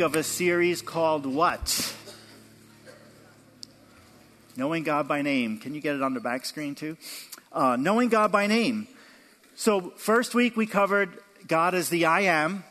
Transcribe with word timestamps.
of 0.00 0.16
a 0.16 0.24
series 0.24 0.82
called 0.82 1.24
what? 1.24 1.94
Knowing 4.56 4.82
God 4.82 5.06
by 5.06 5.22
name. 5.22 5.60
Can 5.60 5.72
you 5.72 5.80
get 5.80 5.94
it 5.94 6.02
on 6.02 6.14
the 6.14 6.20
back 6.20 6.44
screen 6.46 6.74
too? 6.74 6.96
Uh, 7.52 7.76
knowing 7.76 8.08
God 8.08 8.32
by 8.32 8.48
name. 8.48 8.88
So, 9.54 9.92
first 9.96 10.34
week 10.34 10.56
we 10.56 10.66
covered 10.66 11.16
God 11.46 11.76
as 11.76 11.90
the 11.90 12.06
I 12.06 12.22
am. 12.22 12.64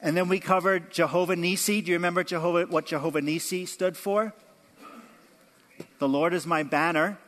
And 0.00 0.16
then 0.16 0.28
we 0.28 0.38
covered 0.38 0.92
Jehovah 0.92 1.34
Nisi. 1.34 1.80
Do 1.80 1.90
you 1.90 1.96
remember 1.96 2.22
Jehovah, 2.22 2.66
what 2.66 2.86
Jehovah 2.86 3.22
Nisi 3.22 3.66
stood 3.66 3.96
for? 3.96 4.32
The 5.98 6.08
Lord 6.08 6.32
is 6.32 6.46
my 6.46 6.62
banner. 6.62 7.18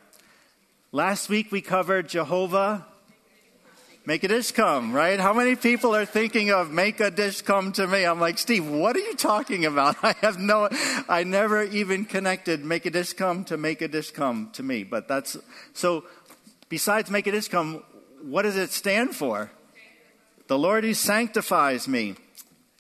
Last 0.92 1.28
week 1.28 1.50
we 1.50 1.60
covered 1.60 2.08
Jehovah 2.08 2.86
Make 4.04 4.24
a 4.24 4.28
dish 4.28 4.50
come, 4.50 4.92
right? 4.92 5.20
How 5.20 5.32
many 5.32 5.54
people 5.54 5.94
are 5.94 6.04
thinking 6.04 6.50
of 6.50 6.72
make 6.72 6.98
a 6.98 7.08
dish 7.08 7.42
come 7.42 7.70
to 7.74 7.86
me? 7.86 8.04
I'm 8.04 8.18
like, 8.18 8.36
Steve, 8.36 8.68
what 8.68 8.96
are 8.96 9.00
you 9.00 9.14
talking 9.14 9.64
about? 9.64 9.96
I 10.02 10.16
have 10.22 10.40
no, 10.40 10.68
I 11.08 11.22
never 11.22 11.62
even 11.62 12.04
connected 12.04 12.64
make 12.64 12.84
a 12.84 12.90
dish 12.90 13.12
come 13.12 13.44
to 13.44 13.56
make 13.56 13.80
a 13.80 13.86
dish 13.86 14.10
come 14.10 14.50
to 14.54 14.62
me. 14.64 14.82
But 14.82 15.06
that's, 15.06 15.36
so 15.72 16.04
besides 16.68 17.12
make 17.12 17.28
a 17.28 17.30
dish 17.30 17.46
come, 17.46 17.84
what 18.22 18.42
does 18.42 18.56
it 18.56 18.72
stand 18.72 19.14
for? 19.14 19.52
The 20.48 20.58
Lord 20.58 20.82
who 20.82 20.94
sanctifies 20.94 21.86
me. 21.86 22.16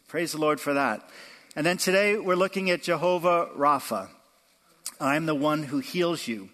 Praise 0.08 0.32
the 0.32 0.38
Lord 0.38 0.58
for 0.58 0.74
that. 0.74 1.08
And 1.54 1.64
then 1.64 1.76
today 1.76 2.16
we're 2.16 2.34
looking 2.34 2.68
at 2.70 2.82
Jehovah 2.82 3.48
Rapha. 3.56 4.08
I'm 5.00 5.26
the 5.26 5.36
one 5.36 5.62
who 5.62 5.78
heals 5.78 6.26
you. 6.26 6.48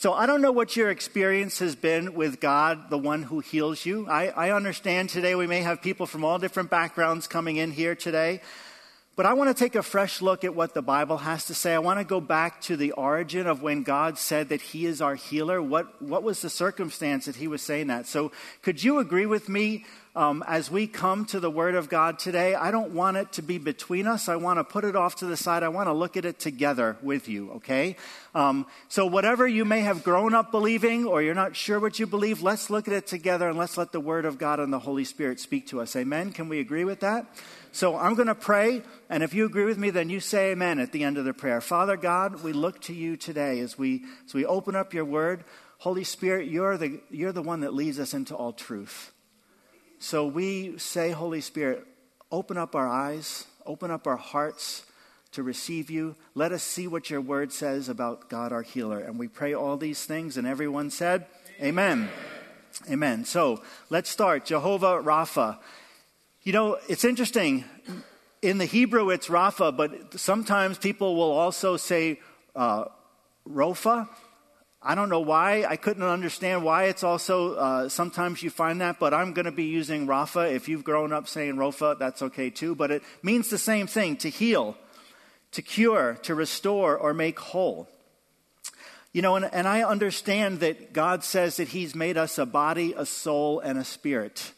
So 0.00 0.14
I 0.14 0.24
don't 0.24 0.40
know 0.40 0.50
what 0.50 0.76
your 0.76 0.88
experience 0.88 1.58
has 1.58 1.76
been 1.76 2.14
with 2.14 2.40
God, 2.40 2.88
the 2.88 2.96
one 2.96 3.22
who 3.22 3.40
heals 3.40 3.84
you. 3.84 4.06
I, 4.08 4.28
I 4.28 4.50
understand 4.52 5.10
today 5.10 5.34
we 5.34 5.46
may 5.46 5.60
have 5.60 5.82
people 5.82 6.06
from 6.06 6.24
all 6.24 6.38
different 6.38 6.70
backgrounds 6.70 7.26
coming 7.26 7.58
in 7.58 7.70
here 7.70 7.94
today. 7.94 8.40
But 9.14 9.26
I 9.26 9.34
want 9.34 9.54
to 9.54 9.62
take 9.62 9.74
a 9.74 9.82
fresh 9.82 10.22
look 10.22 10.42
at 10.42 10.54
what 10.54 10.72
the 10.72 10.80
Bible 10.80 11.18
has 11.18 11.44
to 11.48 11.54
say. 11.54 11.74
I 11.74 11.80
want 11.80 11.98
to 12.00 12.06
go 12.06 12.18
back 12.18 12.62
to 12.62 12.78
the 12.78 12.92
origin 12.92 13.46
of 13.46 13.60
when 13.60 13.82
God 13.82 14.16
said 14.16 14.48
that 14.48 14.62
He 14.62 14.86
is 14.86 15.02
our 15.02 15.16
healer. 15.16 15.60
What, 15.60 16.00
what 16.00 16.22
was 16.22 16.40
the 16.40 16.48
circumstance 16.48 17.26
that 17.26 17.36
He 17.36 17.46
was 17.46 17.60
saying 17.60 17.88
that? 17.88 18.06
So, 18.06 18.32
could 18.62 18.82
you 18.82 19.00
agree 19.00 19.26
with 19.26 19.50
me 19.50 19.84
um, 20.16 20.42
as 20.48 20.70
we 20.70 20.88
come 20.88 21.24
to 21.26 21.38
the 21.38 21.50
Word 21.50 21.76
of 21.76 21.88
God 21.88 22.18
today, 22.18 22.56
I 22.56 22.72
don't 22.72 22.92
want 22.94 23.16
it 23.16 23.32
to 23.32 23.42
be 23.42 23.58
between 23.58 24.08
us. 24.08 24.28
I 24.28 24.34
want 24.36 24.58
to 24.58 24.64
put 24.64 24.84
it 24.84 24.96
off 24.96 25.16
to 25.16 25.26
the 25.26 25.36
side. 25.36 25.62
I 25.62 25.68
want 25.68 25.86
to 25.86 25.92
look 25.92 26.16
at 26.16 26.24
it 26.24 26.40
together 26.40 26.96
with 27.00 27.28
you, 27.28 27.52
okay? 27.52 27.94
Um, 28.34 28.66
so, 28.88 29.06
whatever 29.06 29.46
you 29.46 29.64
may 29.64 29.82
have 29.82 30.02
grown 30.02 30.34
up 30.34 30.50
believing 30.50 31.06
or 31.06 31.22
you're 31.22 31.34
not 31.34 31.54
sure 31.54 31.78
what 31.78 32.00
you 32.00 32.08
believe, 32.08 32.42
let's 32.42 32.70
look 32.70 32.88
at 32.88 32.94
it 32.94 33.06
together 33.06 33.48
and 33.48 33.56
let's 33.56 33.76
let 33.76 33.92
the 33.92 34.00
Word 34.00 34.24
of 34.24 34.36
God 34.36 34.58
and 34.58 34.72
the 34.72 34.80
Holy 34.80 35.04
Spirit 35.04 35.38
speak 35.38 35.68
to 35.68 35.80
us. 35.80 35.94
Amen? 35.94 36.32
Can 36.32 36.48
we 36.48 36.58
agree 36.58 36.84
with 36.84 37.00
that? 37.00 37.26
So, 37.70 37.96
I'm 37.96 38.16
going 38.16 38.26
to 38.26 38.34
pray, 38.34 38.82
and 39.08 39.22
if 39.22 39.32
you 39.32 39.46
agree 39.46 39.64
with 39.64 39.78
me, 39.78 39.90
then 39.90 40.10
you 40.10 40.18
say 40.18 40.50
amen 40.50 40.80
at 40.80 40.90
the 40.90 41.04
end 41.04 41.18
of 41.18 41.24
the 41.24 41.34
prayer. 41.34 41.60
Father 41.60 41.96
God, 41.96 42.42
we 42.42 42.52
look 42.52 42.80
to 42.82 42.92
you 42.92 43.16
today 43.16 43.60
as 43.60 43.78
we, 43.78 44.04
as 44.26 44.34
we 44.34 44.44
open 44.44 44.74
up 44.74 44.92
your 44.92 45.04
Word. 45.04 45.44
Holy 45.78 46.04
Spirit, 46.04 46.48
you're 46.48 46.76
the, 46.76 47.00
you're 47.10 47.32
the 47.32 47.42
one 47.42 47.60
that 47.60 47.72
leads 47.72 48.00
us 48.00 48.12
into 48.12 48.34
all 48.34 48.52
truth. 48.52 49.12
So 50.02 50.26
we 50.26 50.78
say, 50.78 51.10
Holy 51.10 51.42
Spirit, 51.42 51.86
open 52.32 52.56
up 52.56 52.74
our 52.74 52.88
eyes, 52.88 53.46
open 53.66 53.90
up 53.90 54.06
our 54.06 54.16
hearts 54.16 54.86
to 55.32 55.42
receive 55.42 55.90
you. 55.90 56.16
Let 56.34 56.52
us 56.52 56.62
see 56.62 56.86
what 56.86 57.10
your 57.10 57.20
word 57.20 57.52
says 57.52 57.90
about 57.90 58.30
God 58.30 58.50
our 58.50 58.62
healer. 58.62 58.98
And 58.98 59.18
we 59.18 59.28
pray 59.28 59.52
all 59.52 59.76
these 59.76 60.06
things, 60.06 60.38
and 60.38 60.46
everyone 60.46 60.90
said, 60.90 61.26
Amen. 61.60 62.08
Amen. 62.08 62.10
Amen. 62.90 63.24
So 63.26 63.62
let's 63.90 64.08
start. 64.08 64.46
Jehovah 64.46 65.02
Rapha. 65.02 65.58
You 66.44 66.54
know, 66.54 66.78
it's 66.88 67.04
interesting. 67.04 67.64
In 68.40 68.56
the 68.56 68.64
Hebrew, 68.64 69.10
it's 69.10 69.28
Rapha, 69.28 69.76
but 69.76 70.18
sometimes 70.18 70.78
people 70.78 71.14
will 71.14 71.30
also 71.30 71.76
say 71.76 72.20
uh, 72.56 72.86
Rofa. 73.46 74.08
I 74.82 74.94
don't 74.94 75.10
know 75.10 75.20
why. 75.20 75.64
I 75.68 75.76
couldn't 75.76 76.02
understand 76.02 76.64
why 76.64 76.84
it's 76.84 77.04
also, 77.04 77.54
uh, 77.54 77.88
sometimes 77.90 78.42
you 78.42 78.48
find 78.48 78.80
that, 78.80 78.98
but 78.98 79.12
I'm 79.12 79.34
going 79.34 79.44
to 79.44 79.52
be 79.52 79.64
using 79.64 80.06
Rapha. 80.06 80.50
If 80.50 80.68
you've 80.68 80.84
grown 80.84 81.12
up 81.12 81.28
saying 81.28 81.56
Rofa, 81.56 81.98
that's 81.98 82.22
okay 82.22 82.48
too. 82.48 82.74
But 82.74 82.90
it 82.90 83.02
means 83.22 83.50
the 83.50 83.58
same 83.58 83.86
thing 83.86 84.16
to 84.18 84.30
heal, 84.30 84.78
to 85.52 85.60
cure, 85.60 86.18
to 86.22 86.34
restore, 86.34 86.96
or 86.96 87.12
make 87.12 87.38
whole. 87.38 87.90
You 89.12 89.20
know, 89.20 89.36
and, 89.36 89.44
and 89.52 89.68
I 89.68 89.82
understand 89.82 90.60
that 90.60 90.94
God 90.94 91.24
says 91.24 91.58
that 91.58 91.68
He's 91.68 91.94
made 91.94 92.16
us 92.16 92.38
a 92.38 92.46
body, 92.46 92.94
a 92.96 93.04
soul, 93.04 93.60
and 93.60 93.78
a 93.78 93.84
spirit. 93.84 94.52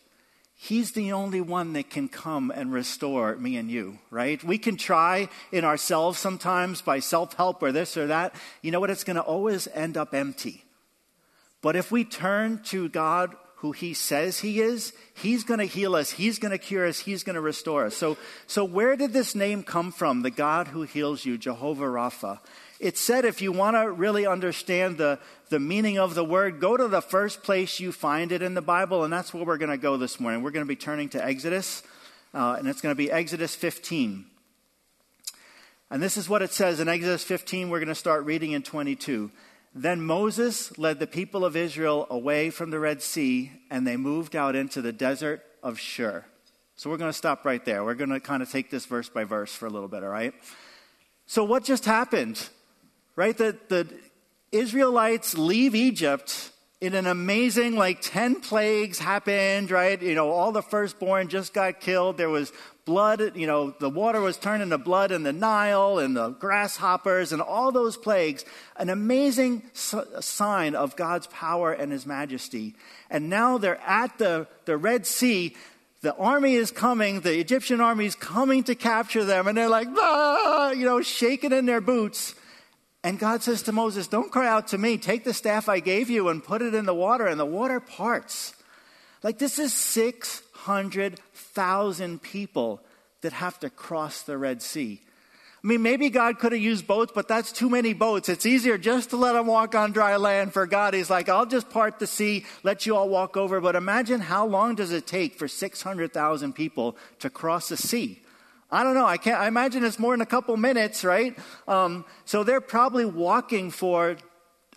He's 0.65 0.93
the 0.93 1.11
only 1.11 1.41
one 1.41 1.73
that 1.73 1.91
can 1.91 2.09
come 2.09 2.53
and 2.55 2.73
restore 2.73 3.34
me 3.34 3.56
and 3.56 3.69
you, 3.69 3.99
right? 4.12 4.43
We 4.45 4.59
can 4.59 4.77
try 4.77 5.28
in 5.50 5.65
ourselves 5.65 6.21
sometimes 6.21 6.83
by 6.83 7.00
self 7.00 7.34
help 7.34 7.65
or 7.65 7.73
this 7.73 7.97
or 7.97 8.06
that. 8.06 8.33
You 8.61 8.71
know 8.71 8.78
what? 8.78 8.89
It's 8.89 9.03
going 9.03 9.17
to 9.17 9.23
always 9.23 9.67
end 9.75 9.97
up 9.97 10.15
empty. 10.15 10.62
But 11.62 11.75
if 11.75 11.91
we 11.91 12.05
turn 12.05 12.62
to 12.67 12.89
God, 12.91 13.34
who 13.56 13.73
He 13.73 13.93
says 13.93 14.39
He 14.39 14.61
is, 14.61 14.93
He's 15.15 15.43
going 15.43 15.59
to 15.59 15.65
heal 15.65 15.97
us, 15.97 16.12
He's 16.12 16.39
going 16.39 16.53
to 16.53 16.59
cure 16.59 16.87
us, 16.87 17.00
He's 17.00 17.25
going 17.25 17.34
to 17.34 17.41
restore 17.41 17.87
us. 17.87 17.97
So, 17.97 18.17
so 18.47 18.65
where 18.65 18.94
did 18.94 19.12
this 19.12 19.34
name 19.34 19.65
come 19.65 19.91
from? 19.91 20.23
The 20.23 20.31
God 20.31 20.69
who 20.69 20.83
heals 20.83 21.25
you, 21.25 21.39
Jehovah 21.39 21.87
Rapha. 21.87 22.39
It 22.82 22.98
said 22.98 23.25
if 23.25 23.41
you 23.41 23.53
want 23.53 23.76
to 23.76 23.88
really 23.93 24.26
understand 24.26 24.98
the, 24.98 25.20
the 25.50 25.60
meaning 25.60 26.00
of 26.00 26.16
the 26.16 26.25
word, 26.25 26.59
go 26.59 26.76
to 26.76 26.88
the 26.88 27.00
first 27.00 27.44
place 27.44 27.78
you 27.78 27.93
find 27.93 28.32
it 28.32 28.43
in 28.43 28.54
the 28.54 28.60
Bible, 28.60 29.04
and 29.04 29.12
that's 29.12 29.32
where 29.32 29.44
we're 29.44 29.56
going 29.56 29.70
to 29.70 29.76
go 29.78 29.97
this 29.97 30.19
morning. 30.19 30.43
We're 30.43 30.50
going 30.50 30.66
to 30.66 30.69
be 30.69 30.75
turning 30.75 31.09
to 31.10 31.25
Exodus, 31.25 31.84
uh, 32.34 32.56
and 32.59 32.66
it's 32.66 32.81
going 32.81 32.91
to 32.91 32.97
be 32.97 33.09
Exodus 33.09 33.54
15. 33.54 34.25
And 35.93 36.03
this 36.03 36.16
is 36.16 36.28
what 36.28 36.43
it 36.43 36.50
says 36.50 36.81
in 36.81 36.88
Exodus 36.88 37.22
15. 37.22 37.70
We're 37.70 37.78
going 37.78 37.87
to 37.87 37.94
start 37.94 38.25
reading 38.25 38.50
in 38.50 38.65
22. 38.65 39.31
Then 39.72 40.03
Moses 40.03 40.76
led 40.76 40.99
the 40.99 41.06
people 41.06 41.44
of 41.44 41.54
Israel 41.54 42.09
away 42.10 42.50
from 42.50 42.70
the 42.70 42.81
Red 42.81 43.00
Sea, 43.00 43.53
and 43.70 43.87
they 43.87 43.97
moved 43.97 44.34
out 44.34 44.56
into 44.56 44.82
the 44.82 44.93
desert 44.93 45.44
of 45.62 45.78
Shur. 45.78 46.25
So 46.75 46.91
we're 46.91 46.97
going 46.97 47.12
to 47.12 47.16
stop 47.16 47.44
right 47.44 47.64
there. 47.64 47.84
We're 47.84 47.94
going 47.94 48.10
to 48.10 48.19
kind 48.19 48.43
of 48.43 48.50
take 48.50 48.72
this 48.72 48.87
verse 48.87 49.09
by 49.09 49.22
verse 49.22 49.54
for 49.54 49.66
a 49.66 49.70
little 49.70 49.87
bit, 49.87 50.03
all 50.03 50.10
right? 50.10 50.34
So, 51.26 51.44
what 51.44 51.62
just 51.62 51.84
happened? 51.84 52.49
Right? 53.17 53.37
That 53.39 53.69
the 53.69 53.87
Israelites 54.50 55.37
leave 55.37 55.75
Egypt 55.75 56.50
in 56.83 56.95
an 56.95 57.06
amazing, 57.06 57.77
like 57.77 58.00
10 58.03 58.41
plagues 58.41 58.99
happened, 58.99 59.71
right? 59.71 60.03
You 60.03 60.17
know, 60.17 60.31
all 60.31 60.50
the 60.50 60.62
firstborn 60.62 61.28
just 61.28 61.55
got 61.55 61.78
killed. 61.78 62.17
There 62.17 62.28
was 62.28 62.53
blood, 62.84 63.37
you 63.37 63.47
know, 63.47 63.71
the 63.71 63.89
water 63.89 64.21
was 64.21 64.37
turned 64.37 64.65
into 64.65 64.78
blood 64.78 65.12
in 65.12 65.23
the 65.23 65.33
Nile 65.33 66.00
and 66.00 66.17
the 66.17 66.31
grasshoppers 66.31 67.33
and 67.33 67.41
all 67.41 67.71
those 67.71 67.97
plagues. 67.97 68.45
An 68.77 68.91
amazing 68.91 69.62
sign 69.75 70.75
of 70.75 70.97
God's 70.97 71.29
power 71.29 71.73
and 71.73 71.93
his 71.93 72.05
majesty. 72.05 72.75
And 73.09 73.31
now 73.31 73.59
they're 73.59 73.81
at 73.83 74.19
the, 74.19 74.49
the 74.65 74.77
Red 74.77 75.06
Sea. 75.06 75.55
The 76.00 76.17
army 76.17 76.55
is 76.55 76.73
coming, 76.73 77.21
the 77.21 77.39
Egyptian 77.39 77.81
army 77.81 78.06
is 78.06 78.17
coming 78.17 78.65
to 78.65 78.75
capture 78.75 79.25
them, 79.25 79.47
and 79.47 79.56
they're 79.56 79.69
like, 79.69 79.87
ah, 79.97 80.73
you 80.73 80.84
know, 80.84 81.00
shaking 81.00 81.53
in 81.53 81.67
their 81.67 81.81
boots. 81.81 82.34
And 83.05 83.19
God 83.19 83.43
says 83.43 83.63
to 83.63 83.73
Moses, 83.73 84.07
Don't 84.07 84.31
cry 84.31 84.47
out 84.49 84.69
to 84.69 84.79
me. 84.79 84.97
Take 84.97 85.25
the 85.25 85.35
staff 85.35 85.69
I 85.69 85.81
gave 85.81 86.09
you 86.09 86.29
and 86.29 86.45
put 86.45 86.63
it 86.63 86.73
in 86.75 86.87
the 86.87 86.95
water, 86.95 87.27
and 87.27 87.41
the 87.41 87.45
water 87.45 87.81
parts. 87.81 88.55
Like, 89.23 89.39
this 89.39 89.59
is 89.59 89.75
600,000 89.75 92.23
people 92.23 92.81
that 93.23 93.33
have 93.33 93.59
to 93.61 93.71
cross 93.71 94.23
the 94.23 94.39
Red 94.39 94.62
Sea. 94.62 95.01
I 95.62 95.67
mean, 95.69 95.83
maybe 95.83 96.11
God 96.11 96.41
could 96.41 96.51
have 96.51 96.61
used 96.61 96.89
boats, 96.89 97.12
but 97.15 97.29
that's 97.29 97.53
too 97.53 97.71
many 97.71 97.93
boats. 97.93 98.29
It's 98.29 98.47
easier 98.47 98.77
just 98.77 99.11
to 99.11 99.17
let 99.17 99.35
them 99.35 99.47
walk 99.47 99.77
on 99.77 99.93
dry 99.93 100.17
land 100.17 100.53
for 100.53 100.67
God. 100.67 100.93
He's 100.93 101.09
like, 101.09 101.29
I'll 101.29 101.47
just 101.47 101.71
part 101.71 102.01
the 102.01 102.09
sea, 102.09 102.45
let 102.65 102.85
you 102.85 102.97
all 102.97 103.09
walk 103.09 103.37
over. 103.37 103.61
But 103.61 103.77
imagine 103.77 104.21
how 104.21 104.45
long 104.45 104.75
does 104.75 104.91
it 104.91 105.07
take 105.07 105.39
for 105.39 105.47
600,000 105.47 106.53
people 106.53 106.97
to 107.21 107.31
cross 107.31 107.69
the 107.69 107.77
sea? 107.77 108.23
I 108.72 108.83
don't 108.83 108.94
know. 108.94 109.05
I 109.05 109.19
can't. 109.19 109.38
I 109.38 109.49
imagine 109.49 109.84
it's 109.84 109.99
more 109.99 110.15
than 110.15 110.22
a 110.22 110.27
couple 110.27 110.56
minutes, 110.56 111.05
right? 111.05 111.38
Um, 111.69 112.06
so 112.25 112.43
they're 112.43 112.62
probably 112.62 113.05
walking 113.05 113.70
for 113.70 114.17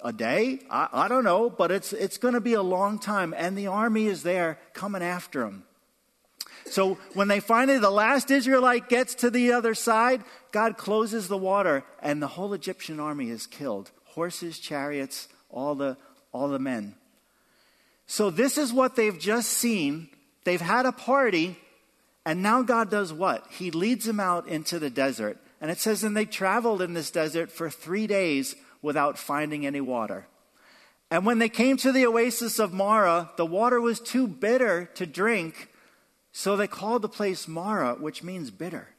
a 0.04 0.12
day. 0.12 0.60
I, 0.70 0.90
I 0.92 1.08
don't 1.08 1.24
know, 1.24 1.50
but 1.50 1.72
it's 1.72 1.94
it's 1.94 2.18
going 2.18 2.34
to 2.34 2.42
be 2.42 2.56
a 2.56 2.62
long 2.62 3.00
time, 3.00 3.34
and 3.36 3.58
the 3.58 3.68
army 3.68 4.08
is 4.08 4.22
there 4.24 4.60
coming 4.74 5.02
after 5.02 5.46
them. 5.46 5.64
So 6.66 6.96
when 7.14 7.30
they 7.30 7.40
finally, 7.40 7.80
the 7.80 7.90
last 7.90 8.30
Israelite 8.32 8.90
gets 8.90 9.16
to 9.16 9.30
the 9.30 9.54
other 9.54 9.74
side, 9.74 10.24
God 10.52 10.76
closes 10.76 11.30
the 11.30 11.38
water, 11.38 11.86
and 12.02 12.22
the 12.22 12.28
whole 12.28 12.54
Egyptian 12.54 13.00
army 13.00 13.30
is 13.30 13.48
killed. 13.48 13.92
Horses, 14.04 14.60
chariots, 14.60 15.30
all 15.50 15.74
the 15.74 15.96
all 16.34 16.50
the 16.50 16.60
men. 16.60 16.96
So 18.08 18.30
this 18.30 18.58
is 18.58 18.74
what 18.74 18.98
they've 18.98 19.18
just 19.18 19.52
seen. 19.52 20.10
They've 20.44 20.60
had 20.60 20.86
a 20.86 20.92
party 20.92 21.56
and 22.26 22.42
now 22.42 22.64
God 22.64 22.90
does 22.90 23.14
what? 23.14 23.46
He 23.52 23.70
leads 23.70 24.06
them 24.06 24.20
out 24.20 24.48
into 24.48 24.80
the 24.80 24.90
desert. 24.90 25.38
And 25.62 25.70
it 25.70 25.78
says, 25.78 26.04
and 26.04 26.18
they 26.18 26.26
traveled 26.26 26.82
in 26.82 26.94
this 26.94 27.12
desert 27.12 27.52
for 27.52 27.70
three 27.70 28.08
days 28.08 28.56
without 28.82 29.18
finding 29.18 29.66
any 29.66 29.82
water. 29.82 30.28
And 31.12 31.26
when 31.26 31.40
they 31.40 31.50
came 31.50 31.78
to 31.78 31.92
the 31.92 32.06
oasis 32.06 32.60
of 32.60 32.74
Marah, 32.74 33.32
the 33.38 33.46
water 33.46 33.80
was 33.80 34.00
too 34.00 34.28
bitter 34.28 34.90
to 34.96 35.06
drink, 35.06 35.70
so 36.32 36.58
they 36.58 36.68
called 36.68 37.04
the 37.04 37.10
place 37.10 37.48
Marah, 37.48 37.96
which 37.96 38.24
means 38.24 38.50
bitter. 38.52 38.90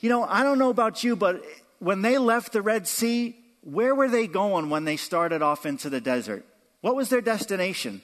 You 0.00 0.08
know, 0.08 0.24
I 0.24 0.42
don't 0.42 0.58
know 0.58 0.70
about 0.70 1.04
you, 1.04 1.14
but 1.14 1.42
when 1.78 2.02
they 2.02 2.18
left 2.18 2.52
the 2.52 2.62
Red 2.62 2.88
Sea, 2.88 3.36
where 3.62 3.94
were 3.94 4.08
they 4.08 4.26
going 4.26 4.68
when 4.68 4.84
they 4.84 4.96
started 4.96 5.42
off 5.42 5.64
into 5.64 5.88
the 5.88 6.00
desert? 6.00 6.44
What 6.80 6.96
was 6.96 7.08
their 7.08 7.20
destination? 7.20 8.02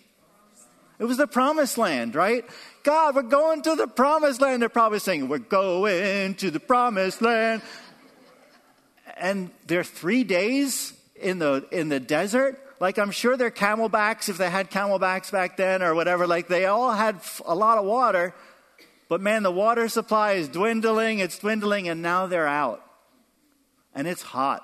It 0.98 1.04
was 1.04 1.18
the 1.18 1.26
promised 1.26 1.76
land, 1.76 2.14
right? 2.14 2.44
God, 2.82 3.14
we're 3.14 3.22
going 3.22 3.62
to 3.62 3.74
the 3.74 3.86
promised 3.86 4.40
land. 4.40 4.62
They're 4.62 4.68
probably 4.68 4.98
saying, 4.98 5.28
We're 5.28 5.38
going 5.38 6.34
to 6.36 6.50
the 6.50 6.60
promised 6.60 7.20
land. 7.20 7.62
And 9.18 9.50
they're 9.66 9.84
three 9.84 10.24
days 10.24 10.92
in 11.14 11.38
the 11.38 11.66
in 11.70 11.88
the 11.88 12.00
desert. 12.00 12.60
Like 12.80 12.98
I'm 12.98 13.10
sure 13.10 13.36
they're 13.36 13.50
camelbacks 13.50 14.28
if 14.28 14.38
they 14.38 14.50
had 14.50 14.70
camelbacks 14.70 15.32
back 15.32 15.56
then 15.56 15.82
or 15.82 15.94
whatever. 15.94 16.26
Like 16.26 16.48
they 16.48 16.66
all 16.66 16.92
had 16.92 17.20
a 17.46 17.54
lot 17.54 17.78
of 17.78 17.84
water, 17.84 18.34
but 19.08 19.20
man, 19.20 19.42
the 19.42 19.52
water 19.52 19.88
supply 19.88 20.32
is 20.32 20.48
dwindling. 20.48 21.20
It's 21.20 21.38
dwindling, 21.38 21.88
and 21.88 22.02
now 22.02 22.26
they're 22.26 22.46
out, 22.46 22.84
and 23.94 24.06
it's 24.06 24.22
hot, 24.22 24.62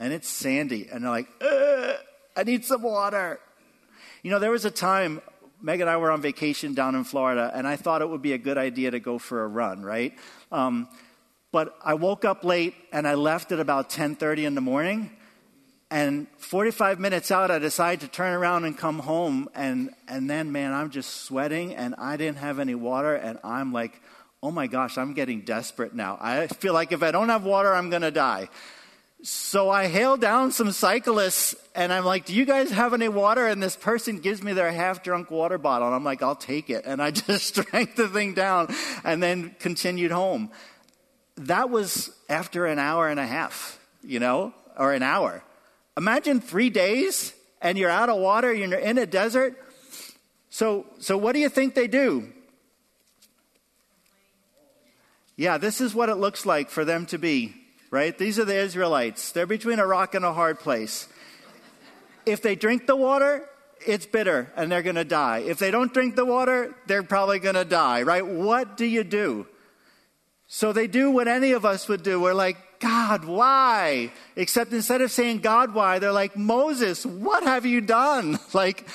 and 0.00 0.12
it's 0.12 0.28
sandy, 0.28 0.88
and 0.90 1.04
they're 1.04 1.10
like, 1.10 1.28
I 2.36 2.42
need 2.44 2.64
some 2.64 2.82
water. 2.82 3.38
You 4.22 4.30
know, 4.30 4.38
there 4.40 4.50
was 4.50 4.64
a 4.64 4.70
time 4.70 5.20
Meg 5.60 5.80
and 5.80 5.88
I 5.88 5.96
were 5.96 6.10
on 6.10 6.20
vacation 6.20 6.74
down 6.74 6.94
in 6.94 7.04
Florida, 7.04 7.50
and 7.54 7.66
I 7.66 7.76
thought 7.76 8.02
it 8.02 8.08
would 8.08 8.22
be 8.22 8.32
a 8.32 8.38
good 8.38 8.58
idea 8.58 8.90
to 8.90 9.00
go 9.00 9.18
for 9.18 9.42
a 9.42 9.48
run, 9.48 9.82
right? 9.82 10.14
Um, 10.52 10.88
but 11.52 11.76
I 11.84 11.94
woke 11.94 12.24
up 12.24 12.44
late 12.44 12.74
and 12.92 13.08
I 13.08 13.14
left 13.14 13.52
at 13.52 13.60
about 13.60 13.88
10:30 13.88 14.44
in 14.44 14.54
the 14.54 14.60
morning. 14.60 15.10
And 15.90 16.26
45 16.38 16.98
minutes 16.98 17.30
out, 17.30 17.50
I 17.50 17.60
decided 17.60 18.00
to 18.00 18.08
turn 18.08 18.34
around 18.34 18.64
and 18.64 18.76
come 18.76 18.98
home. 18.98 19.48
And, 19.54 19.90
and 20.08 20.28
then, 20.28 20.50
man, 20.50 20.72
I'm 20.72 20.90
just 20.90 21.22
sweating 21.22 21.76
and 21.76 21.94
I 21.96 22.16
didn't 22.16 22.38
have 22.38 22.58
any 22.58 22.74
water. 22.74 23.14
And 23.14 23.38
I'm 23.44 23.72
like, 23.72 24.02
oh 24.42 24.50
my 24.50 24.66
gosh, 24.66 24.98
I'm 24.98 25.14
getting 25.14 25.42
desperate 25.42 25.94
now. 25.94 26.18
I 26.20 26.48
feel 26.48 26.74
like 26.74 26.90
if 26.90 27.04
I 27.04 27.12
don't 27.12 27.28
have 27.28 27.44
water, 27.44 27.72
I'm 27.72 27.88
going 27.88 28.02
to 28.02 28.10
die. 28.10 28.48
So 29.28 29.68
I 29.68 29.88
hail 29.88 30.16
down 30.16 30.52
some 30.52 30.70
cyclists 30.70 31.56
and 31.74 31.92
I'm 31.92 32.04
like, 32.04 32.26
Do 32.26 32.32
you 32.32 32.44
guys 32.44 32.70
have 32.70 32.94
any 32.94 33.08
water? 33.08 33.44
And 33.48 33.60
this 33.60 33.74
person 33.74 34.20
gives 34.20 34.40
me 34.40 34.52
their 34.52 34.70
half 34.70 35.02
drunk 35.02 35.32
water 35.32 35.58
bottle. 35.58 35.88
And 35.88 35.96
I'm 35.96 36.04
like, 36.04 36.22
I'll 36.22 36.36
take 36.36 36.70
it. 36.70 36.84
And 36.86 37.02
I 37.02 37.10
just 37.26 37.56
drank 37.56 37.96
the 37.96 38.06
thing 38.06 38.34
down 38.34 38.72
and 39.02 39.20
then 39.20 39.56
continued 39.58 40.12
home. 40.12 40.52
That 41.38 41.70
was 41.70 42.12
after 42.28 42.66
an 42.66 42.78
hour 42.78 43.08
and 43.08 43.18
a 43.18 43.26
half, 43.26 43.80
you 44.04 44.20
know, 44.20 44.54
or 44.78 44.92
an 44.92 45.02
hour. 45.02 45.42
Imagine 45.96 46.40
three 46.40 46.70
days 46.70 47.34
and 47.60 47.76
you're 47.76 47.90
out 47.90 48.08
of 48.08 48.18
water, 48.18 48.52
you're 48.52 48.78
in 48.78 48.96
a 48.96 49.06
desert. 49.06 49.56
So, 50.50 50.86
so 51.00 51.18
what 51.18 51.32
do 51.32 51.40
you 51.40 51.48
think 51.48 51.74
they 51.74 51.88
do? 51.88 52.32
Yeah, 55.34 55.58
this 55.58 55.80
is 55.80 55.96
what 55.96 56.10
it 56.10 56.14
looks 56.14 56.46
like 56.46 56.70
for 56.70 56.84
them 56.84 57.06
to 57.06 57.18
be 57.18 57.65
right? 57.96 58.16
These 58.18 58.38
are 58.38 58.44
the 58.44 58.54
Israelites. 58.54 59.32
They're 59.32 59.46
between 59.46 59.78
a 59.78 59.86
rock 59.86 60.14
and 60.14 60.22
a 60.22 60.34
hard 60.34 60.60
place. 60.60 61.08
If 62.26 62.42
they 62.42 62.54
drink 62.54 62.86
the 62.86 62.94
water, 62.94 63.48
it's 63.86 64.04
bitter 64.04 64.52
and 64.54 64.70
they're 64.70 64.82
going 64.82 64.96
to 64.96 65.04
die. 65.04 65.38
If 65.38 65.58
they 65.58 65.70
don't 65.70 65.94
drink 65.94 66.14
the 66.14 66.26
water, 66.26 66.74
they're 66.86 67.02
probably 67.02 67.38
going 67.38 67.54
to 67.54 67.64
die, 67.64 68.02
right? 68.02 68.26
What 68.26 68.76
do 68.76 68.84
you 68.84 69.02
do? 69.02 69.46
So 70.46 70.74
they 70.74 70.86
do 70.86 71.10
what 71.10 71.26
any 71.26 71.52
of 71.52 71.64
us 71.64 71.88
would 71.88 72.02
do. 72.02 72.20
We're 72.20 72.34
like, 72.34 72.58
God, 72.80 73.24
why? 73.24 74.12
Except 74.36 74.72
instead 74.74 75.00
of 75.00 75.10
saying, 75.10 75.38
God, 75.38 75.72
why? 75.72 75.98
They're 75.98 76.12
like, 76.12 76.36
Moses, 76.36 77.06
what 77.06 77.44
have 77.44 77.64
you 77.64 77.80
done? 77.80 78.38
Like, 78.52 78.86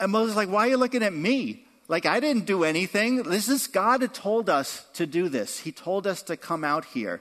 and 0.00 0.12
Moses 0.12 0.34
like, 0.34 0.48
why 0.48 0.66
are 0.66 0.70
you 0.70 0.76
looking 0.78 1.02
at 1.02 1.12
me? 1.12 1.66
Like, 1.88 2.06
I 2.06 2.20
didn't 2.20 2.46
do 2.46 2.64
anything. 2.64 3.22
This 3.24 3.48
is 3.48 3.66
God 3.66 4.00
had 4.00 4.14
told 4.14 4.48
us 4.48 4.86
to 4.94 5.06
do 5.06 5.28
this. 5.28 5.58
He 5.58 5.72
told 5.72 6.06
us 6.06 6.22
to 6.22 6.36
come 6.36 6.64
out 6.64 6.84
here. 6.86 7.20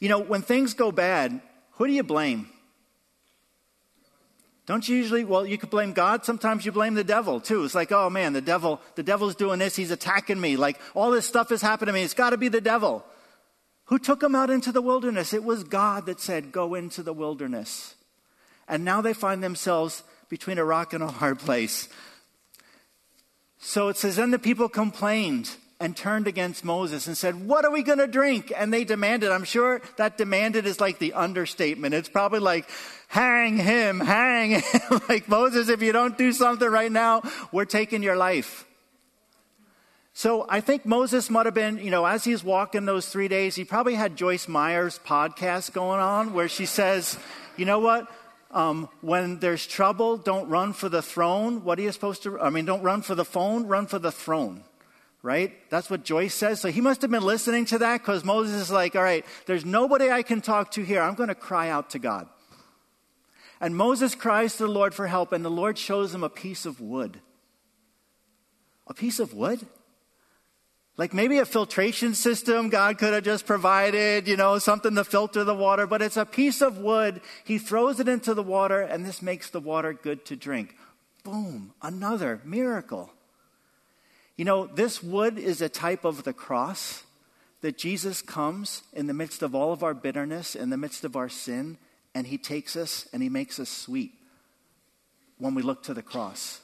You 0.00 0.08
know, 0.08 0.18
when 0.18 0.42
things 0.42 0.74
go 0.74 0.92
bad, 0.92 1.40
who 1.72 1.86
do 1.86 1.92
you 1.92 2.02
blame? 2.02 2.48
Don't 4.66 4.86
you 4.86 4.96
usually, 4.96 5.24
well, 5.24 5.46
you 5.46 5.56
could 5.56 5.70
blame 5.70 5.94
God. 5.94 6.26
Sometimes 6.26 6.66
you 6.66 6.72
blame 6.72 6.92
the 6.92 7.02
devil 7.02 7.40
too. 7.40 7.64
It's 7.64 7.74
like, 7.74 7.90
oh 7.90 8.10
man, 8.10 8.34
the 8.34 8.42
devil, 8.42 8.80
the 8.96 9.02
devil's 9.02 9.34
doing 9.34 9.58
this. 9.58 9.74
He's 9.74 9.90
attacking 9.90 10.38
me. 10.38 10.58
Like 10.58 10.78
all 10.94 11.10
this 11.10 11.26
stuff 11.26 11.50
is 11.50 11.62
happening 11.62 11.86
to 11.86 11.92
me. 11.94 12.02
It's 12.02 12.12
got 12.12 12.30
to 12.30 12.36
be 12.36 12.48
the 12.48 12.60
devil. 12.60 13.02
Who 13.86 13.98
took 13.98 14.20
them 14.20 14.34
out 14.34 14.50
into 14.50 14.70
the 14.70 14.82
wilderness? 14.82 15.32
It 15.32 15.42
was 15.42 15.64
God 15.64 16.04
that 16.04 16.20
said, 16.20 16.52
go 16.52 16.74
into 16.74 17.02
the 17.02 17.14
wilderness. 17.14 17.94
And 18.68 18.84
now 18.84 19.00
they 19.00 19.14
find 19.14 19.42
themselves 19.42 20.02
between 20.28 20.58
a 20.58 20.64
rock 20.64 20.92
and 20.92 21.02
a 21.02 21.08
hard 21.08 21.38
place. 21.38 21.88
So 23.56 23.88
it 23.88 23.96
says, 23.96 24.16
then 24.16 24.30
the 24.30 24.38
people 24.38 24.68
complained 24.68 25.56
and 25.80 25.96
turned 25.96 26.26
against 26.26 26.64
Moses 26.64 27.06
and 27.06 27.16
said, 27.16 27.46
What 27.46 27.64
are 27.64 27.70
we 27.70 27.82
going 27.82 27.98
to 27.98 28.06
drink? 28.06 28.52
And 28.56 28.72
they 28.72 28.84
demanded, 28.84 29.30
I'm 29.30 29.44
sure 29.44 29.80
that 29.96 30.18
demanded 30.18 30.66
is 30.66 30.80
like 30.80 30.98
the 30.98 31.12
understatement. 31.12 31.94
It's 31.94 32.08
probably 32.08 32.40
like, 32.40 32.68
hang 33.06 33.56
him, 33.56 34.00
hang 34.00 34.60
him. 34.60 35.00
like, 35.08 35.28
Moses, 35.28 35.68
if 35.68 35.80
you 35.80 35.92
don't 35.92 36.18
do 36.18 36.32
something 36.32 36.68
right 36.68 36.90
now, 36.90 37.22
we're 37.52 37.64
taking 37.64 38.02
your 38.02 38.16
life. 38.16 38.64
So 40.14 40.46
I 40.48 40.60
think 40.60 40.84
Moses 40.84 41.30
might 41.30 41.46
have 41.46 41.54
been, 41.54 41.78
you 41.78 41.92
know, 41.92 42.04
as 42.04 42.24
he's 42.24 42.42
walking 42.42 42.84
those 42.84 43.08
three 43.08 43.28
days, 43.28 43.54
he 43.54 43.64
probably 43.64 43.94
had 43.94 44.16
Joyce 44.16 44.48
Meyer's 44.48 44.98
podcast 44.98 45.72
going 45.72 46.00
on 46.00 46.32
where 46.32 46.48
she 46.48 46.66
says, 46.66 47.16
you 47.56 47.64
know 47.64 47.78
what? 47.78 48.10
Um, 48.50 48.88
when 49.00 49.38
there's 49.38 49.64
trouble, 49.64 50.16
don't 50.16 50.48
run 50.48 50.72
for 50.72 50.88
the 50.88 51.02
throne. 51.02 51.62
What 51.62 51.78
are 51.78 51.82
you 51.82 51.92
supposed 51.92 52.24
to? 52.24 52.40
I 52.40 52.50
mean, 52.50 52.64
don't 52.64 52.82
run 52.82 53.02
for 53.02 53.14
the 53.14 53.24
phone, 53.24 53.66
run 53.68 53.86
for 53.86 54.00
the 54.00 54.10
throne 54.10 54.64
right? 55.22 55.52
That's 55.70 55.90
what 55.90 56.04
Joyce 56.04 56.34
says. 56.34 56.60
So 56.60 56.70
he 56.70 56.80
must 56.80 57.02
have 57.02 57.10
been 57.10 57.22
listening 57.22 57.64
to 57.66 57.78
that 57.78 57.98
because 57.98 58.24
Moses 58.24 58.62
is 58.62 58.70
like, 58.70 58.94
all 58.94 59.02
right, 59.02 59.24
there's 59.46 59.64
nobody 59.64 60.10
I 60.10 60.22
can 60.22 60.40
talk 60.40 60.72
to 60.72 60.82
here. 60.82 61.02
I'm 61.02 61.14
going 61.14 61.28
to 61.28 61.34
cry 61.34 61.68
out 61.68 61.90
to 61.90 61.98
God. 61.98 62.28
And 63.60 63.76
Moses 63.76 64.14
cries 64.14 64.56
to 64.56 64.64
the 64.64 64.72
Lord 64.72 64.94
for 64.94 65.08
help, 65.08 65.32
and 65.32 65.44
the 65.44 65.50
Lord 65.50 65.78
shows 65.78 66.14
him 66.14 66.22
a 66.22 66.28
piece 66.28 66.64
of 66.64 66.80
wood. 66.80 67.20
A 68.86 68.94
piece 68.94 69.18
of 69.18 69.34
wood? 69.34 69.66
Like 70.96 71.14
maybe 71.14 71.38
a 71.38 71.44
filtration 71.44 72.14
system 72.14 72.70
God 72.70 72.98
could 72.98 73.14
have 73.14 73.22
just 73.22 73.46
provided, 73.46 74.26
you 74.26 74.36
know, 74.36 74.58
something 74.58 74.94
to 74.96 75.04
filter 75.04 75.44
the 75.44 75.54
water, 75.54 75.86
but 75.86 76.02
it's 76.02 76.16
a 76.16 76.26
piece 76.26 76.60
of 76.60 76.78
wood. 76.78 77.20
He 77.44 77.58
throws 77.58 78.00
it 78.00 78.08
into 78.08 78.34
the 78.34 78.42
water, 78.42 78.80
and 78.80 79.06
this 79.06 79.22
makes 79.22 79.50
the 79.50 79.60
water 79.60 79.92
good 79.92 80.24
to 80.26 80.36
drink. 80.36 80.76
Boom, 81.22 81.72
another 81.82 82.40
miracle. 82.44 83.12
You 84.38 84.44
know, 84.44 84.66
this 84.66 85.02
wood 85.02 85.36
is 85.36 85.60
a 85.60 85.68
type 85.68 86.04
of 86.04 86.22
the 86.22 86.32
cross 86.32 87.02
that 87.60 87.76
Jesus 87.76 88.22
comes 88.22 88.82
in 88.92 89.08
the 89.08 89.12
midst 89.12 89.42
of 89.42 89.52
all 89.52 89.72
of 89.72 89.82
our 89.82 89.94
bitterness, 89.94 90.54
in 90.54 90.70
the 90.70 90.76
midst 90.76 91.04
of 91.04 91.16
our 91.16 91.28
sin, 91.28 91.76
and 92.14 92.24
he 92.24 92.38
takes 92.38 92.76
us 92.76 93.08
and 93.12 93.20
he 93.20 93.28
makes 93.28 93.58
us 93.58 93.68
sweet 93.68 94.12
when 95.38 95.56
we 95.56 95.62
look 95.62 95.82
to 95.82 95.92
the 95.92 96.02
cross. 96.02 96.60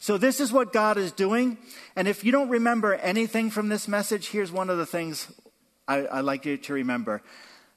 So, 0.00 0.18
this 0.18 0.40
is 0.40 0.52
what 0.52 0.72
God 0.72 0.98
is 0.98 1.12
doing. 1.12 1.58
And 1.94 2.08
if 2.08 2.24
you 2.24 2.32
don't 2.32 2.48
remember 2.48 2.94
anything 2.94 3.50
from 3.50 3.68
this 3.68 3.86
message, 3.86 4.28
here's 4.28 4.50
one 4.50 4.68
of 4.68 4.76
the 4.76 4.84
things 4.84 5.28
I, 5.86 6.06
I 6.06 6.20
like 6.20 6.44
you 6.44 6.56
to 6.56 6.72
remember. 6.74 7.22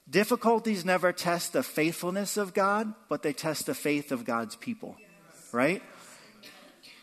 Difficulties 0.10 0.84
never 0.84 1.14
test 1.14 1.54
the 1.54 1.62
faithfulness 1.62 2.36
of 2.36 2.56
God, 2.56 2.96
but 3.08 3.22
they 3.22 3.34
test 3.34 3.68
the 3.68 3.76
faith 3.76 4.12
of 4.12 4.26
God's 4.26 4.56
people, 4.56 4.98
right? 5.52 5.84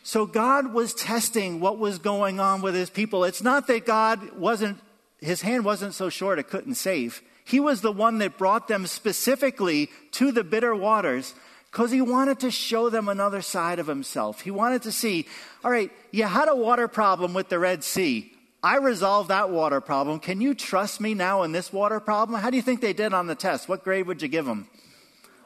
So 0.06 0.24
God 0.24 0.72
was 0.72 0.94
testing 0.94 1.58
what 1.58 1.78
was 1.78 1.98
going 1.98 2.38
on 2.38 2.62
with 2.62 2.76
his 2.76 2.90
people. 2.90 3.24
It's 3.24 3.42
not 3.42 3.66
that 3.66 3.84
God 3.84 4.38
wasn't, 4.38 4.78
his 5.18 5.42
hand 5.42 5.64
wasn't 5.64 5.94
so 5.94 6.10
short 6.10 6.38
it 6.38 6.46
couldn't 6.46 6.76
save. 6.76 7.22
He 7.44 7.58
was 7.58 7.80
the 7.80 7.90
one 7.90 8.18
that 8.18 8.38
brought 8.38 8.68
them 8.68 8.86
specifically 8.86 9.90
to 10.12 10.30
the 10.30 10.44
bitter 10.44 10.76
waters 10.76 11.34
because 11.72 11.90
he 11.90 12.00
wanted 12.00 12.38
to 12.38 12.52
show 12.52 12.88
them 12.88 13.08
another 13.08 13.42
side 13.42 13.80
of 13.80 13.88
himself. 13.88 14.42
He 14.42 14.52
wanted 14.52 14.82
to 14.82 14.92
see, 14.92 15.26
all 15.64 15.72
right, 15.72 15.90
you 16.12 16.22
had 16.22 16.48
a 16.48 16.54
water 16.54 16.86
problem 16.86 17.34
with 17.34 17.48
the 17.48 17.58
Red 17.58 17.82
Sea. 17.82 18.32
I 18.62 18.76
resolved 18.76 19.30
that 19.30 19.50
water 19.50 19.80
problem. 19.80 20.20
Can 20.20 20.40
you 20.40 20.54
trust 20.54 21.00
me 21.00 21.14
now 21.14 21.42
in 21.42 21.50
this 21.50 21.72
water 21.72 21.98
problem? 21.98 22.40
How 22.40 22.50
do 22.50 22.56
you 22.56 22.62
think 22.62 22.80
they 22.80 22.92
did 22.92 23.12
on 23.12 23.26
the 23.26 23.34
test? 23.34 23.68
What 23.68 23.82
grade 23.82 24.06
would 24.06 24.22
you 24.22 24.28
give 24.28 24.46
them? 24.46 24.68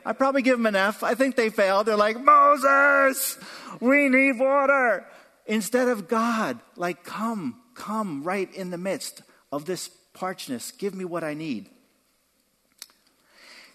I'd 0.05 0.19
probably 0.19 0.43
give 0.43 0.59
them 0.59 0.67
an 0.67 0.77
F. 0.77 1.03
I 1.03 1.15
think 1.15 1.37
they 1.37 1.51
failed. 1.51 1.87
They're 1.87 1.97
like, 1.97 2.23
Moses, 2.23 3.39
we 3.81 4.09
need 4.09 4.39
water. 4.39 5.07
Instead 5.47 5.89
of 5.89 6.09
God, 6.09 6.59
like, 6.77 7.05
come, 7.05 7.61
come 7.75 8.23
right 8.23 8.53
in 8.55 8.71
the 8.71 8.79
midst 8.79 9.23
of 9.53 9.65
this 9.65 9.89
parchness. 10.13 10.71
Give 10.73 10.95
me 10.95 11.05
what 11.05 11.25
I 11.25 11.35
need. 11.35 11.69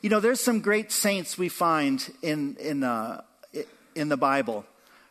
You 0.02 0.10
know, 0.10 0.20
there's 0.20 0.40
some 0.40 0.62
great 0.62 0.92
saints 0.92 1.38
we 1.38 1.50
find 1.50 2.12
in, 2.22 2.56
in, 2.60 2.84
uh, 2.84 3.22
in 3.96 4.10
the 4.10 4.18
Bible, 4.18 4.66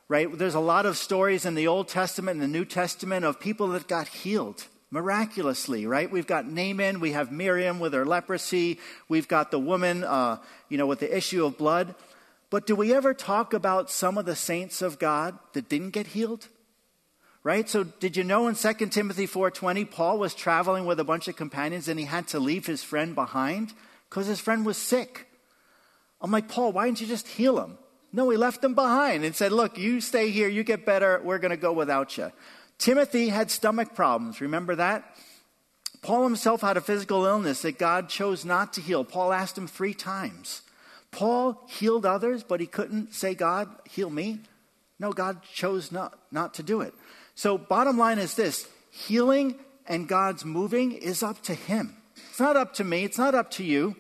right? 0.08 0.30
There's 0.36 0.54
a 0.54 0.60
lot 0.60 0.86
of 0.86 0.96
stories 0.96 1.44
in 1.44 1.54
the 1.54 1.66
Old 1.66 1.88
Testament 1.88 2.40
and 2.40 2.42
the 2.42 2.58
New 2.58 2.64
Testament 2.64 3.24
of 3.24 3.40
people 3.40 3.68
that 3.68 3.88
got 3.88 4.08
healed 4.08 4.64
miraculously, 4.90 5.86
right? 5.86 6.10
We've 6.10 6.26
got 6.26 6.46
Naaman, 6.46 7.00
we 7.00 7.12
have 7.12 7.32
Miriam 7.32 7.80
with 7.80 7.92
her 7.92 8.04
leprosy, 8.04 8.78
we've 9.08 9.28
got 9.28 9.50
the 9.50 9.58
woman, 9.58 10.04
uh, 10.04 10.38
you 10.68 10.78
know, 10.78 10.86
with 10.86 11.00
the 11.00 11.16
issue 11.16 11.44
of 11.44 11.58
blood. 11.58 11.94
But 12.50 12.66
do 12.66 12.76
we 12.76 12.94
ever 12.94 13.14
talk 13.14 13.52
about 13.52 13.90
some 13.90 14.16
of 14.18 14.26
the 14.26 14.36
saints 14.36 14.82
of 14.82 14.98
God 14.98 15.38
that 15.54 15.68
didn't 15.68 15.90
get 15.90 16.08
healed? 16.08 16.48
right? 17.44 17.68
So 17.68 17.84
did 17.84 18.16
you 18.16 18.24
know 18.24 18.48
in 18.48 18.56
2 18.56 18.90
Timothy 18.90 19.26
4:20 19.26 19.84
Paul 19.84 20.18
was 20.18 20.34
traveling 20.34 20.86
with 20.86 20.98
a 20.98 21.04
bunch 21.04 21.28
of 21.28 21.36
companions 21.36 21.86
and 21.86 22.00
he 22.00 22.06
had 22.06 22.26
to 22.28 22.40
leave 22.40 22.66
his 22.66 22.82
friend 22.82 23.14
behind 23.14 23.74
because 24.08 24.26
his 24.26 24.40
friend 24.40 24.66
was 24.66 24.78
sick. 24.78 25.28
I'm 26.20 26.30
like, 26.30 26.48
"Paul, 26.48 26.72
why 26.72 26.86
didn't 26.86 27.02
you 27.02 27.06
just 27.06 27.28
heal 27.28 27.60
him?" 27.62 27.78
No, 28.12 28.30
he 28.30 28.36
left 28.36 28.64
him 28.64 28.74
behind 28.74 29.24
and 29.24 29.36
said, 29.36 29.52
"Look, 29.52 29.76
you 29.76 30.00
stay 30.00 30.30
here, 30.30 30.48
you 30.48 30.64
get 30.64 30.86
better, 30.86 31.20
we're 31.22 31.38
going 31.38 31.50
to 31.50 31.56
go 31.58 31.72
without 31.72 32.16
you." 32.16 32.32
Timothy 32.78 33.28
had 33.28 33.50
stomach 33.50 33.94
problems, 33.94 34.40
remember 34.40 34.74
that? 34.74 35.04
Paul 36.02 36.24
himself 36.24 36.60
had 36.60 36.76
a 36.76 36.82
physical 36.82 37.24
illness 37.24 37.62
that 37.62 37.78
God 37.78 38.08
chose 38.08 38.44
not 38.44 38.74
to 38.74 38.80
heal. 38.80 39.04
Paul 39.04 39.32
asked 39.32 39.56
him 39.56 39.66
3 39.66 39.94
times. 39.94 40.60
Paul 41.10 41.62
healed 41.68 42.04
others, 42.04 42.42
but 42.42 42.60
he 42.60 42.66
couldn't 42.66 43.14
say, 43.14 43.34
God, 43.34 43.68
heal 43.88 44.10
me. 44.10 44.40
No, 44.98 45.12
God 45.12 45.42
chose 45.42 45.90
not, 45.90 46.18
not 46.30 46.54
to 46.54 46.62
do 46.62 46.80
it. 46.80 46.92
So, 47.34 47.56
bottom 47.58 47.98
line 47.98 48.18
is 48.18 48.34
this 48.34 48.68
healing 48.90 49.56
and 49.86 50.08
God's 50.08 50.44
moving 50.44 50.92
is 50.92 51.22
up 51.22 51.42
to 51.42 51.54
Him. 51.54 51.96
It's 52.30 52.40
not 52.40 52.56
up 52.56 52.74
to 52.74 52.84
me, 52.84 53.04
it's 53.04 53.18
not 53.18 53.34
up 53.34 53.50
to 53.52 53.64
you. 53.64 53.96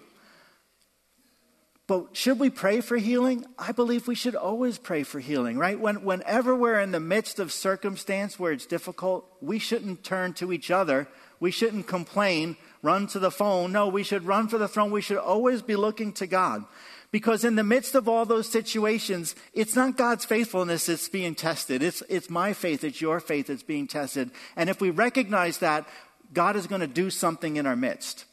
But 1.86 2.16
should 2.16 2.38
we 2.38 2.48
pray 2.48 2.80
for 2.80 2.96
healing? 2.96 3.44
I 3.58 3.72
believe 3.72 4.08
we 4.08 4.14
should 4.14 4.34
always 4.34 4.78
pray 4.78 5.02
for 5.02 5.20
healing, 5.20 5.58
right? 5.58 5.78
When, 5.78 6.02
whenever 6.02 6.56
we're 6.56 6.80
in 6.80 6.92
the 6.92 7.00
midst 7.00 7.38
of 7.38 7.52
circumstance 7.52 8.38
where 8.38 8.52
it's 8.52 8.64
difficult, 8.64 9.26
we 9.42 9.58
shouldn't 9.58 10.02
turn 10.02 10.32
to 10.34 10.50
each 10.50 10.70
other. 10.70 11.08
We 11.40 11.50
shouldn't 11.50 11.86
complain, 11.86 12.56
run 12.80 13.06
to 13.08 13.18
the 13.18 13.30
phone. 13.30 13.72
No, 13.72 13.88
we 13.88 14.02
should 14.02 14.24
run 14.24 14.48
for 14.48 14.56
the 14.56 14.68
throne. 14.68 14.92
We 14.92 15.02
should 15.02 15.18
always 15.18 15.60
be 15.60 15.76
looking 15.76 16.14
to 16.14 16.26
God. 16.26 16.64
Because 17.10 17.44
in 17.44 17.54
the 17.54 17.62
midst 17.62 17.94
of 17.94 18.08
all 18.08 18.24
those 18.24 18.48
situations, 18.48 19.36
it's 19.52 19.76
not 19.76 19.98
God's 19.98 20.24
faithfulness 20.24 20.86
that's 20.86 21.08
being 21.10 21.34
tested. 21.34 21.82
It's, 21.82 22.02
it's 22.08 22.30
my 22.30 22.54
faith, 22.54 22.82
it's 22.82 23.00
your 23.00 23.20
faith 23.20 23.48
that's 23.48 23.62
being 23.62 23.86
tested. 23.86 24.30
And 24.56 24.70
if 24.70 24.80
we 24.80 24.88
recognize 24.88 25.58
that, 25.58 25.86
God 26.32 26.56
is 26.56 26.66
going 26.66 26.80
to 26.80 26.86
do 26.86 27.10
something 27.10 27.56
in 27.56 27.66
our 27.66 27.76
midst. 27.76 28.24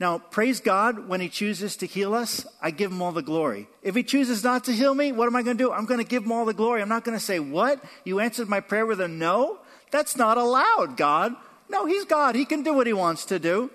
Now, 0.00 0.18
praise 0.18 0.60
God 0.60 1.08
when 1.08 1.20
He 1.20 1.28
chooses 1.28 1.76
to 1.76 1.86
heal 1.86 2.14
us, 2.14 2.46
I 2.60 2.70
give 2.70 2.90
Him 2.90 3.00
all 3.00 3.12
the 3.12 3.22
glory. 3.22 3.68
If 3.82 3.94
He 3.94 4.02
chooses 4.02 4.42
not 4.42 4.64
to 4.64 4.72
heal 4.72 4.94
me, 4.94 5.12
what 5.12 5.26
am 5.26 5.36
I 5.36 5.42
going 5.42 5.56
to 5.56 5.64
do? 5.64 5.72
I'm 5.72 5.86
going 5.86 6.00
to 6.00 6.06
give 6.06 6.24
Him 6.24 6.32
all 6.32 6.44
the 6.44 6.54
glory. 6.54 6.82
I'm 6.82 6.88
not 6.88 7.04
going 7.04 7.16
to 7.16 7.24
say, 7.24 7.38
What? 7.38 7.82
You 8.04 8.20
answered 8.20 8.48
my 8.48 8.60
prayer 8.60 8.86
with 8.86 9.00
a 9.00 9.08
no? 9.08 9.58
That's 9.90 10.16
not 10.16 10.38
allowed, 10.38 10.96
God. 10.96 11.34
No, 11.68 11.86
He's 11.86 12.04
God. 12.04 12.34
He 12.34 12.44
can 12.44 12.62
do 12.62 12.74
what 12.74 12.86
He 12.86 12.92
wants 12.92 13.24
to 13.26 13.38
do. 13.38 13.70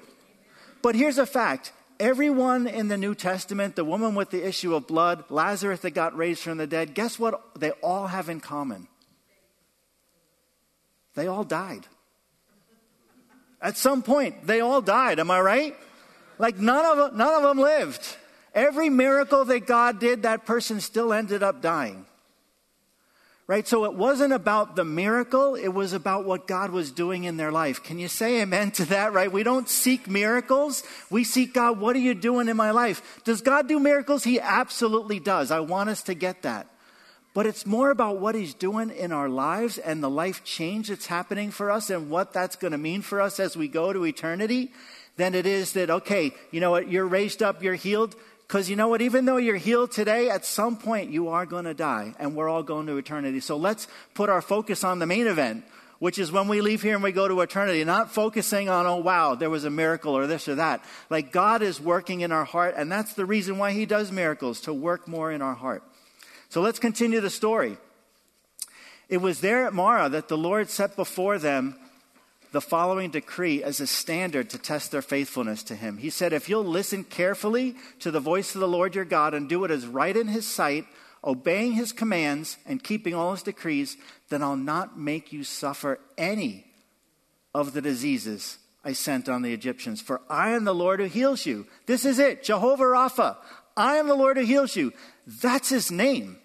But 0.81 0.95
here's 0.95 1.17
a 1.17 1.25
fact 1.25 1.71
Everyone 1.99 2.65
in 2.65 2.87
the 2.87 2.97
New 2.97 3.13
Testament, 3.13 3.75
the 3.75 3.83
woman 3.83 4.15
with 4.15 4.29
the 4.29 4.47
issue 4.47 4.73
of 4.73 4.87
blood, 4.87 5.25
Lazarus 5.29 5.81
that 5.81 5.91
got 5.91 6.15
raised 6.15 6.41
from 6.41 6.57
the 6.57 6.67
dead, 6.67 6.93
guess 6.93 7.19
what 7.19 7.41
they 7.59 7.71
all 7.71 8.07
have 8.07 8.29
in 8.29 8.39
common? 8.39 8.87
They 11.15 11.27
all 11.27 11.43
died. 11.43 11.87
At 13.61 13.75
some 13.75 14.01
point, 14.01 14.47
they 14.47 14.61
all 14.61 14.81
died. 14.81 15.19
Am 15.19 15.29
I 15.29 15.41
right? 15.41 15.75
Like 16.39 16.57
none 16.57 16.85
of 16.85 16.97
them, 16.97 17.17
none 17.17 17.35
of 17.35 17.43
them 17.43 17.59
lived. 17.59 18.17
Every 18.55 18.89
miracle 18.89 19.45
that 19.45 19.67
God 19.67 19.99
did, 19.99 20.23
that 20.23 20.47
person 20.47 20.81
still 20.81 21.13
ended 21.13 21.43
up 21.43 21.61
dying 21.61 22.07
right? 23.49 23.67
So 23.67 23.85
it 23.85 23.95
wasn't 23.95 24.31
about 24.31 24.75
the 24.75 24.85
miracle, 24.85 25.55
it 25.55 25.69
was 25.69 25.91
about 25.91 26.23
what 26.23 26.45
God 26.45 26.69
was 26.69 26.91
doing 26.91 27.23
in 27.23 27.37
their 27.37 27.51
life. 27.51 27.81
Can 27.81 27.97
you 27.97 28.07
say 28.07 28.43
amen 28.43 28.69
to 28.73 28.85
that, 28.85 29.11
right? 29.11 29.31
We 29.31 29.41
don't 29.41 29.67
seek 29.67 30.07
miracles, 30.07 30.83
we 31.09 31.23
seek 31.23 31.55
God, 31.55 31.79
what 31.79 31.95
are 31.95 31.99
you 31.99 32.13
doing 32.13 32.47
in 32.47 32.55
my 32.55 32.69
life? 32.69 33.01
Does 33.23 33.41
God 33.41 33.67
do 33.67 33.79
miracles? 33.79 34.23
He 34.23 34.39
absolutely 34.39 35.19
does. 35.19 35.49
I 35.49 35.61
want 35.61 35.89
us 35.89 36.03
to 36.03 36.13
get 36.13 36.43
that. 36.43 36.67
But 37.33 37.47
it's 37.47 37.65
more 37.65 37.89
about 37.89 38.19
what 38.19 38.35
he's 38.35 38.53
doing 38.53 38.91
in 38.91 39.11
our 39.11 39.29
lives 39.29 39.79
and 39.79 40.03
the 40.03 40.11
life 40.11 40.43
change 40.43 40.89
that's 40.89 41.07
happening 41.07 41.49
for 41.49 41.71
us 41.71 41.89
and 41.89 42.11
what 42.11 42.33
that's 42.33 42.55
going 42.55 42.73
to 42.73 42.77
mean 42.77 43.01
for 43.01 43.19
us 43.19 43.39
as 43.39 43.57
we 43.57 43.67
go 43.67 43.91
to 43.91 44.05
eternity 44.05 44.71
than 45.17 45.35
it 45.35 45.45
is 45.45 45.73
that, 45.73 45.89
okay, 45.89 46.31
you 46.51 46.59
know 46.59 46.71
what, 46.71 46.89
you're 46.89 47.05
raised 47.05 47.43
up, 47.43 47.61
you're 47.61 47.75
healed. 47.75 48.15
Because 48.47 48.67
you 48.67 48.75
know 48.75 48.87
what? 48.87 49.03
Even 49.03 49.25
though 49.25 49.37
you're 49.37 49.57
healed 49.57 49.91
today, 49.91 50.27
at 50.31 50.43
some 50.43 50.75
point 50.75 51.11
you 51.11 51.27
are 51.27 51.45
going 51.45 51.65
to 51.65 51.75
die, 51.75 52.15
and 52.17 52.35
we're 52.35 52.49
all 52.49 52.63
going 52.63 52.87
to 52.87 52.97
eternity. 52.97 53.41
So 53.41 53.57
let's 53.57 53.87
put 54.15 54.27
our 54.27 54.41
focus 54.41 54.83
on 54.83 54.97
the 54.97 55.05
main 55.05 55.27
event, 55.27 55.65
which 55.99 56.17
is 56.17 56.31
when 56.31 56.47
we 56.47 56.61
leave 56.61 56.81
here 56.81 56.95
and 56.95 57.03
we 57.03 57.11
go 57.11 57.27
to 57.27 57.41
eternity, 57.41 57.83
not 57.83 58.11
focusing 58.11 58.67
on, 58.67 58.87
oh, 58.87 58.95
wow, 58.95 59.35
there 59.35 59.51
was 59.51 59.65
a 59.65 59.69
miracle 59.69 60.17
or 60.17 60.25
this 60.25 60.47
or 60.47 60.55
that. 60.55 60.83
Like 61.11 61.31
God 61.31 61.61
is 61.61 61.79
working 61.79 62.21
in 62.21 62.31
our 62.31 62.43
heart, 62.43 62.73
and 62.75 62.91
that's 62.91 63.13
the 63.13 63.25
reason 63.25 63.59
why 63.59 63.73
He 63.73 63.85
does 63.85 64.11
miracles, 64.11 64.61
to 64.61 64.73
work 64.73 65.07
more 65.07 65.31
in 65.31 65.43
our 65.43 65.53
heart. 65.53 65.83
So 66.49 66.61
let's 66.61 66.79
continue 66.79 67.19
the 67.19 67.29
story. 67.29 67.77
It 69.09 69.17
was 69.17 69.41
there 69.41 69.67
at 69.67 69.73
Marah 69.73 70.09
that 70.09 70.27
the 70.27 70.37
Lord 70.37 70.71
set 70.71 70.95
before 70.95 71.37
them 71.37 71.75
the 72.51 72.61
following 72.61 73.11
decree 73.11 73.63
as 73.63 73.79
a 73.79 73.87
standard 73.87 74.49
to 74.49 74.57
test 74.57 74.91
their 74.91 75.01
faithfulness 75.01 75.63
to 75.63 75.75
him. 75.75 75.97
He 75.97 76.09
said, 76.09 76.33
If 76.33 76.49
you'll 76.49 76.63
listen 76.63 77.03
carefully 77.03 77.75
to 77.99 78.11
the 78.11 78.19
voice 78.19 78.55
of 78.55 78.61
the 78.61 78.67
Lord 78.67 78.95
your 78.95 79.05
God 79.05 79.33
and 79.33 79.47
do 79.47 79.59
what 79.59 79.71
is 79.71 79.85
right 79.85 80.15
in 80.15 80.27
his 80.27 80.47
sight, 80.47 80.85
obeying 81.23 81.73
his 81.73 81.91
commands 81.91 82.57
and 82.65 82.83
keeping 82.83 83.13
all 83.13 83.31
his 83.31 83.43
decrees, 83.43 83.97
then 84.29 84.41
I'll 84.41 84.55
not 84.55 84.97
make 84.97 85.31
you 85.31 85.43
suffer 85.43 85.99
any 86.17 86.65
of 87.53 87.73
the 87.73 87.81
diseases 87.81 88.57
I 88.83 88.93
sent 88.93 89.29
on 89.29 89.41
the 89.41 89.53
Egyptians. 89.53 90.01
For 90.01 90.21
I 90.29 90.51
am 90.51 90.63
the 90.63 90.73
Lord 90.73 90.99
who 90.99 91.05
heals 91.05 91.45
you. 91.45 91.67
This 91.85 92.05
is 92.05 92.17
it, 92.17 92.43
Jehovah 92.43 92.83
Rapha. 92.83 93.37
I 93.77 93.97
am 93.97 94.07
the 94.07 94.15
Lord 94.15 94.37
who 94.37 94.43
heals 94.43 94.75
you. 94.75 94.93
That's 95.27 95.69
his 95.69 95.91
name 95.91 96.37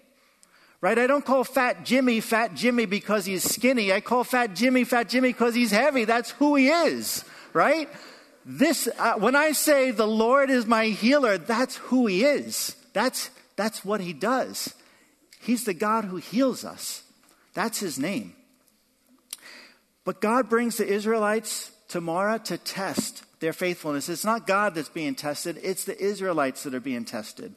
right? 0.81 0.97
I 0.97 1.07
don't 1.07 1.25
call 1.25 1.43
Fat 1.43 1.85
Jimmy 1.85 2.19
Fat 2.19 2.55
Jimmy 2.55 2.85
because 2.85 3.25
he's 3.25 3.43
skinny. 3.43 3.91
I 3.91 4.01
call 4.01 4.23
Fat 4.23 4.55
Jimmy 4.55 4.83
Fat 4.83 5.09
Jimmy 5.09 5.29
because 5.29 5.55
he's 5.55 5.71
heavy. 5.71 6.05
That's 6.05 6.31
who 6.31 6.55
he 6.55 6.69
is, 6.69 7.25
right? 7.53 7.89
This, 8.45 8.87
uh, 8.99 9.15
when 9.15 9.35
I 9.35 9.53
say 9.53 9.91
the 9.91 10.07
Lord 10.07 10.49
is 10.49 10.67
my 10.67 10.85
healer, 10.85 11.37
that's 11.37 11.77
who 11.77 12.05
he 12.05 12.23
is. 12.23 12.75
That's, 12.93 13.31
that's 13.55 13.83
what 13.83 14.01
he 14.01 14.13
does. 14.13 14.73
He's 15.41 15.65
the 15.65 15.73
God 15.73 16.05
who 16.05 16.17
heals 16.17 16.63
us. 16.63 17.03
That's 17.53 17.79
his 17.79 17.97
name. 17.97 18.35
But 20.03 20.21
God 20.21 20.49
brings 20.49 20.77
the 20.77 20.87
Israelites 20.87 21.71
to 21.89 22.01
Marah 22.01 22.39
to 22.45 22.57
test 22.57 23.23
their 23.39 23.53
faithfulness. 23.53 24.09
It's 24.09 24.25
not 24.25 24.47
God 24.47 24.75
that's 24.75 24.89
being 24.89 25.15
tested, 25.15 25.59
it's 25.63 25.85
the 25.85 25.99
Israelites 25.99 26.63
that 26.63 26.75
are 26.75 26.79
being 26.79 27.05
tested. 27.05 27.55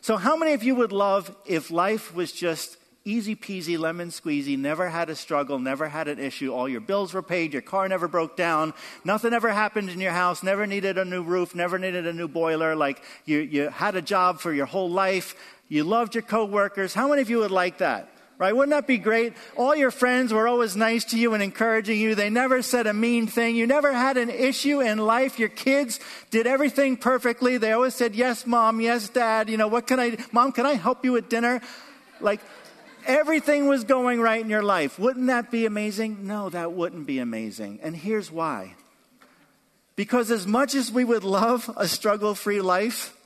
So, 0.00 0.16
how 0.16 0.36
many 0.36 0.52
of 0.52 0.62
you 0.62 0.74
would 0.76 0.92
love 0.92 1.34
if 1.44 1.70
life 1.70 2.14
was 2.14 2.32
just 2.32 2.76
easy 3.04 3.34
peasy, 3.34 3.78
lemon 3.78 4.10
squeezy, 4.10 4.56
never 4.56 4.88
had 4.88 5.10
a 5.10 5.16
struggle, 5.16 5.58
never 5.58 5.88
had 5.88 6.08
an 6.08 6.18
issue? 6.18 6.52
All 6.52 6.68
your 6.68 6.80
bills 6.80 7.14
were 7.14 7.22
paid, 7.22 7.52
your 7.52 7.62
car 7.62 7.88
never 7.88 8.06
broke 8.06 8.36
down, 8.36 8.74
nothing 9.04 9.32
ever 9.32 9.50
happened 9.50 9.90
in 9.90 10.00
your 10.00 10.12
house, 10.12 10.42
never 10.42 10.66
needed 10.66 10.98
a 10.98 11.04
new 11.04 11.22
roof, 11.22 11.54
never 11.54 11.78
needed 11.78 12.06
a 12.06 12.12
new 12.12 12.28
boiler, 12.28 12.76
like 12.76 13.02
you, 13.24 13.38
you 13.38 13.70
had 13.70 13.96
a 13.96 14.02
job 14.02 14.40
for 14.40 14.52
your 14.52 14.66
whole 14.66 14.90
life, 14.90 15.34
you 15.68 15.84
loved 15.84 16.14
your 16.14 16.22
coworkers. 16.22 16.94
How 16.94 17.08
many 17.08 17.22
of 17.22 17.30
you 17.30 17.38
would 17.38 17.50
like 17.50 17.78
that? 17.78 18.08
Right? 18.38 18.54
Wouldn't 18.54 18.70
that 18.70 18.86
be 18.86 18.98
great? 18.98 19.34
All 19.56 19.74
your 19.74 19.90
friends 19.90 20.32
were 20.32 20.46
always 20.46 20.76
nice 20.76 21.04
to 21.06 21.18
you 21.18 21.34
and 21.34 21.42
encouraging 21.42 21.98
you. 21.98 22.14
They 22.14 22.30
never 22.30 22.62
said 22.62 22.86
a 22.86 22.94
mean 22.94 23.26
thing. 23.26 23.56
You 23.56 23.66
never 23.66 23.92
had 23.92 24.16
an 24.16 24.30
issue 24.30 24.80
in 24.80 24.98
life. 24.98 25.38
Your 25.38 25.48
kids 25.48 25.98
did 26.30 26.46
everything 26.46 26.96
perfectly. 26.96 27.58
They 27.58 27.72
always 27.72 27.94
said, 27.94 28.14
yes, 28.14 28.46
mom, 28.46 28.80
yes, 28.80 29.08
dad. 29.08 29.48
You 29.48 29.56
know, 29.56 29.68
what 29.68 29.86
can 29.86 29.98
I, 29.98 30.16
mom, 30.32 30.52
can 30.52 30.66
I 30.66 30.74
help 30.74 31.04
you 31.04 31.12
with 31.12 31.28
dinner? 31.28 31.60
Like, 32.20 32.40
everything 33.04 33.66
was 33.66 33.84
going 33.84 34.20
right 34.20 34.40
in 34.40 34.50
your 34.50 34.62
life. 34.62 34.98
Wouldn't 34.98 35.26
that 35.26 35.50
be 35.50 35.66
amazing? 35.66 36.26
No, 36.26 36.48
that 36.50 36.72
wouldn't 36.72 37.06
be 37.06 37.18
amazing. 37.18 37.80
And 37.82 37.96
here's 37.96 38.30
why. 38.30 38.74
Because 39.96 40.30
as 40.30 40.46
much 40.46 40.76
as 40.76 40.92
we 40.92 41.04
would 41.04 41.24
love 41.24 41.68
a 41.76 41.88
struggle 41.88 42.36
free 42.36 42.60
life, 42.60 43.17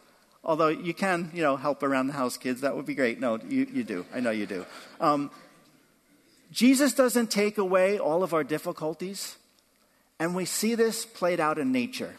Although 0.44 0.68
you 0.68 0.92
can, 0.92 1.30
you 1.32 1.42
know, 1.42 1.56
help 1.56 1.82
around 1.82 2.08
the 2.08 2.14
house, 2.14 2.36
kids. 2.36 2.62
That 2.62 2.74
would 2.74 2.86
be 2.86 2.94
great. 2.94 3.20
No, 3.20 3.38
you, 3.48 3.66
you 3.72 3.84
do. 3.84 4.04
I 4.12 4.20
know 4.20 4.30
you 4.30 4.46
do. 4.46 4.66
Um, 5.00 5.30
Jesus 6.50 6.92
doesn't 6.92 7.30
take 7.30 7.58
away 7.58 7.98
all 7.98 8.22
of 8.22 8.34
our 8.34 8.44
difficulties, 8.44 9.36
and 10.18 10.34
we 10.34 10.44
see 10.44 10.74
this 10.74 11.06
played 11.06 11.40
out 11.40 11.58
in 11.58 11.70
nature. 11.72 12.16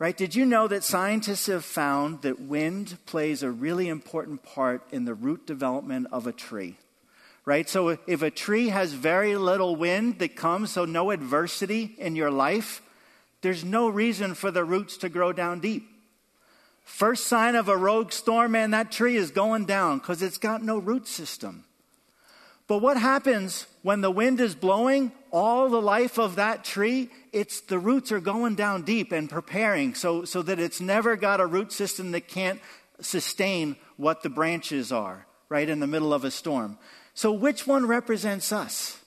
Right? 0.00 0.16
Did 0.16 0.36
you 0.36 0.46
know 0.46 0.68
that 0.68 0.84
scientists 0.84 1.46
have 1.46 1.64
found 1.64 2.22
that 2.22 2.40
wind 2.40 2.98
plays 3.06 3.42
a 3.42 3.50
really 3.50 3.88
important 3.88 4.44
part 4.44 4.82
in 4.92 5.04
the 5.04 5.14
root 5.14 5.46
development 5.46 6.06
of 6.12 6.26
a 6.26 6.32
tree? 6.32 6.76
Right? 7.44 7.68
So 7.68 7.98
if 8.06 8.22
a 8.22 8.30
tree 8.30 8.68
has 8.68 8.92
very 8.92 9.34
little 9.36 9.74
wind 9.74 10.18
that 10.18 10.36
comes, 10.36 10.70
so 10.70 10.84
no 10.84 11.10
adversity 11.10 11.96
in 11.98 12.14
your 12.14 12.30
life, 12.30 12.82
there's 13.40 13.64
no 13.64 13.88
reason 13.88 14.34
for 14.34 14.50
the 14.50 14.64
roots 14.64 14.98
to 14.98 15.08
grow 15.08 15.32
down 15.32 15.60
deep. 15.60 15.88
First 16.88 17.26
sign 17.26 17.54
of 17.54 17.68
a 17.68 17.76
rogue 17.76 18.12
storm, 18.12 18.52
man, 18.52 18.70
that 18.70 18.90
tree 18.90 19.14
is 19.14 19.30
going 19.30 19.66
down 19.66 19.98
because 19.98 20.22
it's 20.22 20.38
got 20.38 20.64
no 20.64 20.78
root 20.78 21.06
system. 21.06 21.64
But 22.66 22.78
what 22.78 22.96
happens 22.96 23.66
when 23.82 24.00
the 24.00 24.10
wind 24.10 24.40
is 24.40 24.54
blowing? 24.54 25.12
All 25.30 25.68
the 25.68 25.82
life 25.82 26.18
of 26.18 26.36
that 26.36 26.64
tree, 26.64 27.10
it's 27.30 27.60
the 27.60 27.78
roots 27.78 28.10
are 28.10 28.20
going 28.20 28.54
down 28.54 28.82
deep 28.82 29.12
and 29.12 29.28
preparing 29.28 29.94
so, 29.94 30.24
so 30.24 30.40
that 30.42 30.58
it's 30.58 30.80
never 30.80 31.14
got 31.14 31.40
a 31.40 31.46
root 31.46 31.72
system 31.72 32.10
that 32.12 32.26
can't 32.26 32.58
sustain 33.00 33.76
what 33.98 34.22
the 34.22 34.30
branches 34.30 34.90
are, 34.90 35.26
right, 35.50 35.68
in 35.68 35.80
the 35.80 35.86
middle 35.86 36.14
of 36.14 36.24
a 36.24 36.30
storm. 36.30 36.78
So, 37.12 37.30
which 37.30 37.66
one 37.66 37.86
represents 37.86 38.50
us? 38.50 38.97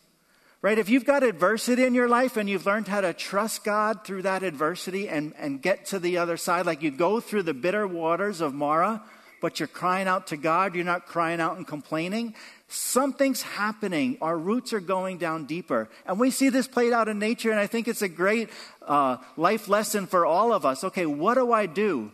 Right? 0.63 0.77
If 0.77 0.89
you've 0.89 1.05
got 1.05 1.23
adversity 1.23 1.85
in 1.85 1.95
your 1.95 2.07
life 2.07 2.37
and 2.37 2.47
you've 2.47 2.67
learned 2.67 2.87
how 2.87 3.01
to 3.01 3.13
trust 3.13 3.63
God 3.63 4.05
through 4.05 4.21
that 4.23 4.43
adversity 4.43 5.09
and, 5.09 5.33
and 5.39 5.59
get 5.59 5.85
to 5.87 5.97
the 5.97 6.19
other 6.19 6.37
side, 6.37 6.67
like 6.67 6.83
you 6.83 6.91
go 6.91 7.19
through 7.19 7.43
the 7.43 7.53
bitter 7.55 7.87
waters 7.87 8.41
of 8.41 8.53
Marah, 8.53 9.01
but 9.41 9.59
you're 9.59 9.67
crying 9.67 10.07
out 10.07 10.27
to 10.27 10.37
God, 10.37 10.75
you're 10.75 10.85
not 10.85 11.07
crying 11.07 11.41
out 11.41 11.57
and 11.57 11.65
complaining, 11.65 12.35
something's 12.67 13.41
happening. 13.41 14.19
Our 14.21 14.37
roots 14.37 14.71
are 14.71 14.79
going 14.79 15.17
down 15.17 15.45
deeper. 15.45 15.89
And 16.05 16.19
we 16.19 16.29
see 16.29 16.49
this 16.49 16.67
played 16.67 16.93
out 16.93 17.07
in 17.07 17.17
nature, 17.17 17.49
and 17.49 17.59
I 17.59 17.65
think 17.65 17.87
it's 17.87 18.03
a 18.03 18.07
great 18.07 18.51
uh, 18.85 19.17
life 19.37 19.67
lesson 19.67 20.05
for 20.05 20.27
all 20.27 20.53
of 20.53 20.63
us. 20.63 20.83
Okay, 20.83 21.07
what 21.07 21.33
do 21.35 21.51
I 21.51 21.65
do 21.65 22.11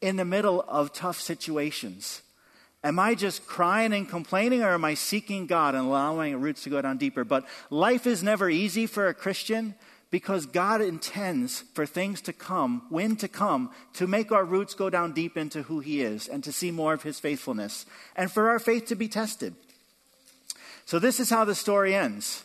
in 0.00 0.16
the 0.16 0.24
middle 0.24 0.64
of 0.66 0.92
tough 0.92 1.20
situations? 1.20 2.22
Am 2.84 2.98
I 2.98 3.14
just 3.14 3.46
crying 3.46 3.94
and 3.94 4.06
complaining, 4.06 4.62
or 4.62 4.74
am 4.74 4.84
I 4.84 4.92
seeking 4.92 5.46
God 5.46 5.74
and 5.74 5.86
allowing 5.86 6.38
roots 6.38 6.64
to 6.64 6.70
go 6.70 6.82
down 6.82 6.98
deeper? 6.98 7.24
But 7.24 7.46
life 7.70 8.06
is 8.06 8.22
never 8.22 8.50
easy 8.50 8.86
for 8.86 9.08
a 9.08 9.14
Christian 9.14 9.74
because 10.10 10.44
God 10.44 10.82
intends 10.82 11.62
for 11.72 11.86
things 11.86 12.20
to 12.20 12.32
come, 12.34 12.82
when 12.90 13.16
to 13.16 13.26
come, 13.26 13.70
to 13.94 14.06
make 14.06 14.30
our 14.30 14.44
roots 14.44 14.74
go 14.74 14.90
down 14.90 15.12
deep 15.12 15.38
into 15.38 15.62
who 15.62 15.80
He 15.80 16.02
is 16.02 16.28
and 16.28 16.44
to 16.44 16.52
see 16.52 16.70
more 16.70 16.92
of 16.92 17.02
His 17.02 17.18
faithfulness 17.18 17.86
and 18.14 18.30
for 18.30 18.50
our 18.50 18.58
faith 18.58 18.84
to 18.88 18.94
be 18.94 19.08
tested. 19.08 19.54
So, 20.84 20.98
this 20.98 21.18
is 21.18 21.30
how 21.30 21.46
the 21.46 21.54
story 21.54 21.94
ends. 21.94 22.44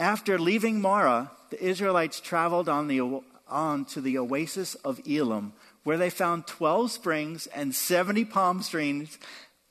After 0.00 0.38
leaving 0.38 0.80
Marah, 0.80 1.30
the 1.50 1.62
Israelites 1.62 2.20
traveled 2.20 2.70
on, 2.70 2.88
the, 2.88 3.20
on 3.46 3.84
to 3.84 4.00
the 4.00 4.16
oasis 4.16 4.74
of 4.76 5.00
Elim, 5.06 5.52
where 5.84 5.98
they 5.98 6.10
found 6.10 6.46
12 6.46 6.90
springs 6.90 7.46
and 7.48 7.74
70 7.74 8.24
palm 8.24 8.62
trees 8.62 9.18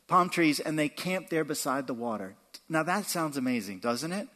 palm 0.07 0.29
trees 0.29 0.59
and 0.59 0.77
they 0.77 0.89
camped 0.89 1.29
there 1.29 1.43
beside 1.43 1.87
the 1.87 1.93
water. 1.93 2.35
Now 2.69 2.83
that 2.83 3.05
sounds 3.05 3.37
amazing, 3.37 3.79
doesn't 3.79 4.11
it? 4.11 4.27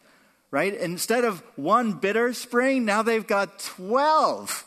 Right? 0.51 0.73
Instead 0.73 1.23
of 1.23 1.41
one 1.55 1.93
bitter 1.93 2.33
spring, 2.33 2.83
now 2.83 3.01
they've 3.01 3.25
got 3.25 3.59
12. 3.59 4.65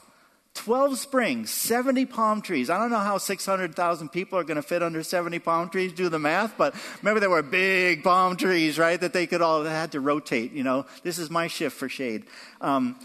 12 0.54 0.98
springs, 0.98 1.50
70 1.50 2.06
palm 2.06 2.40
trees. 2.40 2.70
I 2.70 2.78
don't 2.78 2.90
know 2.90 2.98
how 2.98 3.18
600,000 3.18 4.08
people 4.10 4.38
are 4.38 4.44
going 4.44 4.56
to 4.56 4.62
fit 4.62 4.82
under 4.82 5.02
70 5.02 5.40
palm 5.40 5.68
trees. 5.68 5.92
Do 5.92 6.08
the 6.08 6.20
math, 6.20 6.56
but 6.56 6.74
remember 7.02 7.20
there 7.20 7.28
were 7.28 7.42
big 7.42 8.04
palm 8.04 8.36
trees, 8.36 8.78
right? 8.78 8.98
That 8.98 9.12
they 9.12 9.26
could 9.26 9.42
all, 9.42 9.64
they 9.64 9.70
had 9.70 9.92
to 9.92 10.00
rotate, 10.00 10.52
you 10.52 10.62
know. 10.62 10.86
This 11.02 11.18
is 11.18 11.28
my 11.28 11.48
shift 11.48 11.76
for 11.76 11.88
shade. 11.88 12.24
Um, 12.60 12.98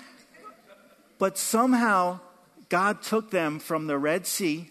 but 1.18 1.38
somehow 1.38 2.20
God 2.70 3.02
took 3.02 3.32
them 3.32 3.60
from 3.60 3.88
the 3.88 3.98
Red 3.98 4.28
Sea. 4.28 4.70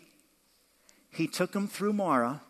He 1.11 1.27
took 1.27 1.51
them 1.51 1.67
through 1.67 1.95
Marah 1.95 2.41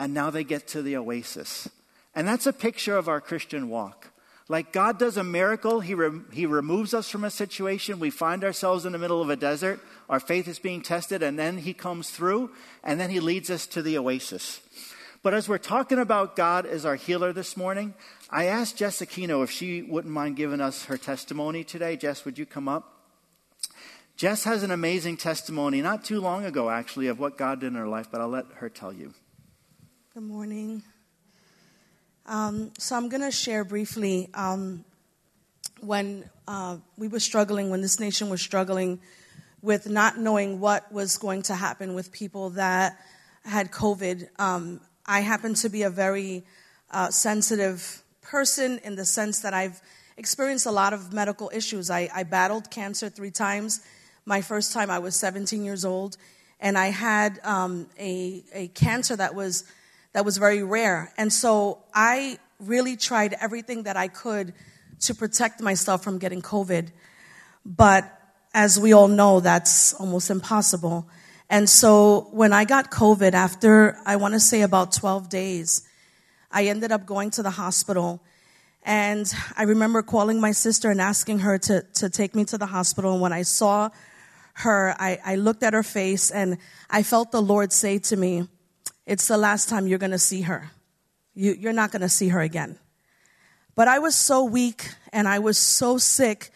and 0.00 0.14
now 0.14 0.30
they 0.30 0.42
get 0.42 0.66
to 0.66 0.82
the 0.82 0.96
oasis. 0.96 1.68
And 2.14 2.26
that's 2.26 2.46
a 2.46 2.52
picture 2.52 2.96
of 2.96 3.06
our 3.06 3.20
Christian 3.20 3.68
walk. 3.68 4.08
Like 4.48 4.72
God 4.72 4.98
does 4.98 5.16
a 5.16 5.22
miracle, 5.22 5.78
he, 5.78 5.94
re- 5.94 6.22
he 6.32 6.46
removes 6.46 6.92
us 6.92 7.08
from 7.08 7.22
a 7.22 7.30
situation. 7.30 8.00
We 8.00 8.10
find 8.10 8.42
ourselves 8.42 8.84
in 8.84 8.92
the 8.92 8.98
middle 8.98 9.22
of 9.22 9.30
a 9.30 9.36
desert. 9.36 9.78
Our 10.08 10.18
faith 10.18 10.48
is 10.48 10.58
being 10.58 10.82
tested, 10.82 11.22
and 11.22 11.38
then 11.38 11.58
He 11.58 11.72
comes 11.72 12.10
through, 12.10 12.50
and 12.82 12.98
then 12.98 13.10
He 13.10 13.20
leads 13.20 13.48
us 13.48 13.68
to 13.68 13.82
the 13.82 13.96
oasis. 13.96 14.60
But 15.22 15.34
as 15.34 15.48
we're 15.48 15.58
talking 15.58 16.00
about 16.00 16.34
God 16.34 16.66
as 16.66 16.84
our 16.84 16.96
healer 16.96 17.32
this 17.32 17.56
morning, 17.56 17.94
I 18.28 18.46
asked 18.46 18.78
Jess 18.78 19.00
Aquino 19.00 19.44
if 19.44 19.52
she 19.52 19.82
wouldn't 19.82 20.12
mind 20.12 20.34
giving 20.34 20.60
us 20.60 20.86
her 20.86 20.96
testimony 20.96 21.62
today. 21.62 21.96
Jess, 21.96 22.24
would 22.24 22.38
you 22.38 22.46
come 22.46 22.66
up? 22.66 23.04
Jess 24.16 24.42
has 24.44 24.64
an 24.64 24.72
amazing 24.72 25.18
testimony, 25.18 25.80
not 25.80 26.04
too 26.04 26.20
long 26.20 26.44
ago, 26.44 26.70
actually, 26.70 27.06
of 27.06 27.20
what 27.20 27.38
God 27.38 27.60
did 27.60 27.68
in 27.68 27.74
her 27.74 27.86
life, 27.86 28.08
but 28.10 28.20
I'll 28.20 28.28
let 28.28 28.46
her 28.56 28.68
tell 28.68 28.92
you. 28.92 29.14
Good 30.20 30.28
morning. 30.28 30.82
Um, 32.26 32.72
so 32.76 32.94
I'm 32.94 33.08
going 33.08 33.22
to 33.22 33.30
share 33.30 33.64
briefly 33.64 34.28
um, 34.34 34.84
when 35.80 36.28
uh, 36.46 36.76
we 36.98 37.08
were 37.08 37.20
struggling, 37.20 37.70
when 37.70 37.80
this 37.80 37.98
nation 37.98 38.28
was 38.28 38.42
struggling 38.42 39.00
with 39.62 39.88
not 39.88 40.18
knowing 40.18 40.60
what 40.60 40.92
was 40.92 41.16
going 41.16 41.40
to 41.44 41.54
happen 41.54 41.94
with 41.94 42.12
people 42.12 42.50
that 42.50 42.98
had 43.46 43.70
COVID. 43.70 44.28
Um, 44.38 44.82
I 45.06 45.20
happen 45.20 45.54
to 45.54 45.70
be 45.70 45.84
a 45.84 45.90
very 45.90 46.44
uh, 46.90 47.08
sensitive 47.08 48.02
person 48.20 48.78
in 48.84 48.96
the 48.96 49.06
sense 49.06 49.40
that 49.40 49.54
I've 49.54 49.80
experienced 50.18 50.66
a 50.66 50.70
lot 50.70 50.92
of 50.92 51.14
medical 51.14 51.50
issues. 51.54 51.88
I, 51.88 52.10
I 52.14 52.24
battled 52.24 52.70
cancer 52.70 53.08
three 53.08 53.30
times. 53.30 53.80
My 54.26 54.42
first 54.42 54.74
time, 54.74 54.90
I 54.90 54.98
was 54.98 55.16
17 55.16 55.64
years 55.64 55.86
old, 55.86 56.18
and 56.60 56.76
I 56.76 56.88
had 56.88 57.40
um, 57.42 57.86
a, 57.98 58.44
a 58.52 58.68
cancer 58.68 59.16
that 59.16 59.34
was 59.34 59.64
that 60.12 60.24
was 60.24 60.36
very 60.36 60.62
rare. 60.62 61.12
And 61.16 61.32
so 61.32 61.78
I 61.94 62.38
really 62.58 62.96
tried 62.96 63.34
everything 63.40 63.84
that 63.84 63.96
I 63.96 64.08
could 64.08 64.52
to 65.00 65.14
protect 65.14 65.60
myself 65.60 66.02
from 66.02 66.18
getting 66.18 66.42
COVID. 66.42 66.90
But 67.64 68.04
as 68.52 68.78
we 68.78 68.92
all 68.92 69.08
know, 69.08 69.40
that's 69.40 69.94
almost 69.94 70.30
impossible. 70.30 71.08
And 71.48 71.68
so 71.68 72.28
when 72.32 72.52
I 72.52 72.64
got 72.64 72.90
COVID, 72.90 73.32
after 73.32 73.96
I 74.04 74.16
want 74.16 74.34
to 74.34 74.40
say 74.40 74.62
about 74.62 74.92
12 74.92 75.28
days, 75.28 75.88
I 76.50 76.66
ended 76.66 76.92
up 76.92 77.06
going 77.06 77.30
to 77.32 77.42
the 77.42 77.50
hospital. 77.50 78.22
And 78.82 79.32
I 79.56 79.64
remember 79.64 80.02
calling 80.02 80.40
my 80.40 80.52
sister 80.52 80.90
and 80.90 81.00
asking 81.00 81.40
her 81.40 81.58
to, 81.58 81.82
to 81.94 82.10
take 82.10 82.34
me 82.34 82.44
to 82.46 82.58
the 82.58 82.66
hospital. 82.66 83.12
And 83.12 83.20
when 83.20 83.32
I 83.32 83.42
saw 83.42 83.90
her, 84.54 84.94
I, 84.98 85.18
I 85.24 85.36
looked 85.36 85.62
at 85.62 85.72
her 85.72 85.82
face 85.82 86.30
and 86.30 86.58
I 86.88 87.02
felt 87.02 87.30
the 87.30 87.42
Lord 87.42 87.72
say 87.72 87.98
to 87.98 88.16
me, 88.16 88.48
it's 89.10 89.26
the 89.26 89.36
last 89.36 89.68
time 89.68 89.88
you're 89.88 89.98
going 89.98 90.12
to 90.12 90.20
see 90.20 90.42
her. 90.42 90.70
You, 91.34 91.56
you're 91.58 91.72
not 91.72 91.90
going 91.90 92.02
to 92.02 92.08
see 92.08 92.28
her 92.28 92.40
again. 92.40 92.78
But 93.74 93.88
I 93.88 93.98
was 93.98 94.14
so 94.14 94.44
weak 94.44 94.88
and 95.12 95.26
I 95.26 95.40
was 95.40 95.58
so 95.58 95.98
sick 95.98 96.52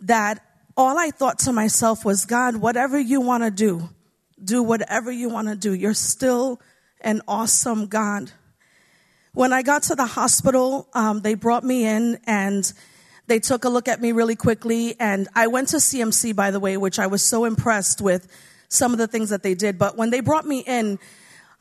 that 0.00 0.44
all 0.76 0.98
I 0.98 1.12
thought 1.12 1.38
to 1.40 1.52
myself 1.52 2.04
was, 2.04 2.24
God, 2.24 2.56
whatever 2.56 2.98
you 2.98 3.20
want 3.20 3.44
to 3.44 3.50
do, 3.52 3.90
do 4.42 4.60
whatever 4.60 5.12
you 5.12 5.28
want 5.28 5.46
to 5.46 5.54
do. 5.54 5.72
You're 5.72 5.94
still 5.94 6.60
an 7.00 7.22
awesome 7.28 7.86
God. 7.86 8.32
When 9.32 9.52
I 9.52 9.62
got 9.62 9.84
to 9.84 9.94
the 9.94 10.04
hospital, 10.06 10.88
um, 10.94 11.20
they 11.20 11.34
brought 11.34 11.62
me 11.62 11.86
in 11.86 12.18
and 12.24 12.72
they 13.28 13.38
took 13.38 13.64
a 13.64 13.68
look 13.68 13.86
at 13.86 14.00
me 14.00 14.10
really 14.10 14.34
quickly. 14.34 14.96
And 14.98 15.28
I 15.36 15.46
went 15.46 15.68
to 15.68 15.76
CMC, 15.76 16.34
by 16.34 16.50
the 16.50 16.58
way, 16.58 16.76
which 16.76 16.98
I 16.98 17.06
was 17.06 17.22
so 17.22 17.44
impressed 17.44 18.00
with 18.00 18.26
some 18.68 18.90
of 18.90 18.98
the 18.98 19.06
things 19.06 19.30
that 19.30 19.44
they 19.44 19.54
did. 19.54 19.78
But 19.78 19.96
when 19.96 20.10
they 20.10 20.18
brought 20.18 20.44
me 20.44 20.58
in, 20.66 20.98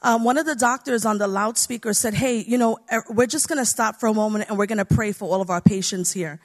um, 0.03 0.25
one 0.25 0.37
of 0.37 0.45
the 0.45 0.55
doctors 0.55 1.05
on 1.05 1.17
the 1.17 1.27
loudspeaker 1.27 1.93
said, 1.93 2.13
Hey, 2.13 2.43
you 2.45 2.57
know, 2.57 2.77
er, 2.91 3.05
we're 3.09 3.25
just 3.25 3.47
going 3.47 3.57
to 3.57 3.65
stop 3.65 4.01
for 4.01 4.07
a 4.07 4.13
moment 4.13 4.49
and 4.49 4.57
we're 4.57 4.65
going 4.65 4.77
to 4.77 4.85
pray 4.85 5.13
for 5.13 5.29
all 5.29 5.41
of 5.41 5.49
our 5.49 5.61
patients 5.61 6.11
here. 6.11 6.41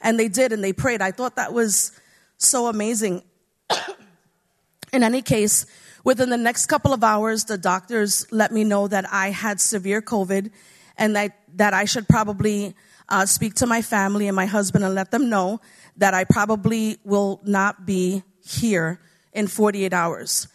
And 0.00 0.18
they 0.18 0.28
did, 0.28 0.52
and 0.52 0.64
they 0.64 0.72
prayed. 0.72 1.02
I 1.02 1.10
thought 1.10 1.36
that 1.36 1.52
was 1.52 1.92
so 2.38 2.66
amazing. 2.66 3.22
In 4.92 5.02
any 5.02 5.22
case, 5.22 5.66
within 6.02 6.30
the 6.30 6.36
next 6.36 6.66
couple 6.66 6.92
of 6.92 7.04
hours, 7.04 7.44
the 7.44 7.58
doctors 7.58 8.26
let 8.30 8.52
me 8.52 8.64
know 8.64 8.88
that 8.88 9.10
I 9.12 9.30
had 9.30 9.60
severe 9.60 10.00
COVID 10.00 10.50
and 10.96 11.16
that, 11.16 11.38
that 11.56 11.74
I 11.74 11.84
should 11.84 12.08
probably 12.08 12.74
uh, 13.08 13.26
speak 13.26 13.54
to 13.54 13.66
my 13.66 13.82
family 13.82 14.28
and 14.28 14.36
my 14.36 14.46
husband 14.46 14.84
and 14.84 14.94
let 14.94 15.10
them 15.10 15.28
know 15.28 15.60
that 15.96 16.14
I 16.14 16.24
probably 16.24 16.98
will 17.04 17.40
not 17.44 17.86
be 17.86 18.22
here 18.44 19.00
in 19.32 19.46
48 19.46 19.92
hours. 19.92 20.48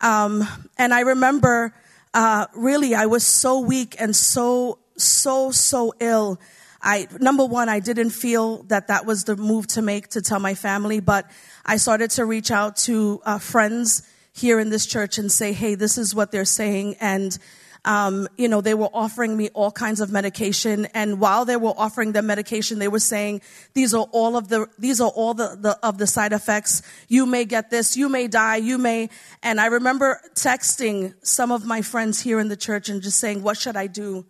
Um, 0.00 0.46
and 0.76 0.92
I 0.92 1.00
remember 1.00 1.74
uh, 2.14 2.46
really, 2.54 2.94
I 2.94 3.06
was 3.06 3.26
so 3.26 3.60
weak 3.60 3.96
and 3.98 4.14
so, 4.14 4.78
so, 4.96 5.50
so 5.50 5.92
ill. 6.00 6.40
I, 6.80 7.08
number 7.18 7.44
one, 7.44 7.68
I 7.68 7.80
didn't 7.80 8.10
feel 8.10 8.62
that 8.64 8.88
that 8.88 9.04
was 9.04 9.24
the 9.24 9.36
move 9.36 9.66
to 9.68 9.82
make 9.82 10.08
to 10.08 10.22
tell 10.22 10.38
my 10.38 10.54
family, 10.54 11.00
but 11.00 11.28
I 11.66 11.76
started 11.76 12.10
to 12.12 12.24
reach 12.24 12.50
out 12.50 12.76
to 12.88 13.20
uh, 13.24 13.38
friends 13.38 14.02
here 14.32 14.58
in 14.58 14.70
this 14.70 14.86
church 14.86 15.18
and 15.18 15.30
say, 15.30 15.52
hey, 15.52 15.74
this 15.74 15.98
is 15.98 16.14
what 16.14 16.30
they're 16.30 16.44
saying. 16.44 16.96
And 17.00 17.36
um, 17.84 18.28
you 18.38 18.48
know, 18.48 18.60
they 18.60 18.74
were 18.74 18.88
offering 18.94 19.36
me 19.36 19.50
all 19.52 19.70
kinds 19.70 20.00
of 20.00 20.10
medication. 20.10 20.86
And 20.94 21.20
while 21.20 21.44
they 21.44 21.56
were 21.56 21.74
offering 21.76 22.12
the 22.12 22.22
medication, 22.22 22.78
they 22.78 22.88
were 22.88 22.98
saying, 22.98 23.42
these 23.74 23.92
are 23.92 24.06
all 24.12 24.36
of 24.36 24.48
the, 24.48 24.68
these 24.78 25.00
are 25.00 25.10
all 25.10 25.34
the, 25.34 25.56
the, 25.60 25.78
of 25.82 25.98
the 25.98 26.06
side 26.06 26.32
effects. 26.32 26.82
You 27.08 27.26
may 27.26 27.44
get 27.44 27.70
this, 27.70 27.96
you 27.96 28.08
may 28.08 28.26
die, 28.26 28.56
you 28.56 28.78
may. 28.78 29.10
And 29.42 29.60
I 29.60 29.66
remember 29.66 30.20
texting 30.34 31.14
some 31.22 31.52
of 31.52 31.66
my 31.66 31.82
friends 31.82 32.20
here 32.20 32.40
in 32.40 32.48
the 32.48 32.56
church 32.56 32.88
and 32.88 33.02
just 33.02 33.18
saying, 33.18 33.42
what 33.42 33.58
should 33.58 33.76
I 33.76 33.86
do? 33.86 34.24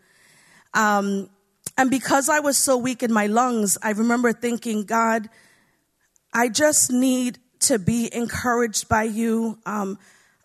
Um, 0.72 1.30
and 1.78 1.90
because 1.90 2.28
I 2.28 2.40
was 2.40 2.56
so 2.56 2.76
weak 2.76 3.02
in 3.02 3.12
my 3.12 3.26
lungs, 3.26 3.78
I 3.82 3.90
remember 3.90 4.32
thinking, 4.32 4.84
God, 4.84 5.28
I 6.32 6.48
just 6.48 6.90
need 6.90 7.38
to 7.60 7.78
be 7.78 8.12
encouraged 8.12 8.88
by 8.88 9.04
you. 9.04 9.58
Um, 9.64 9.98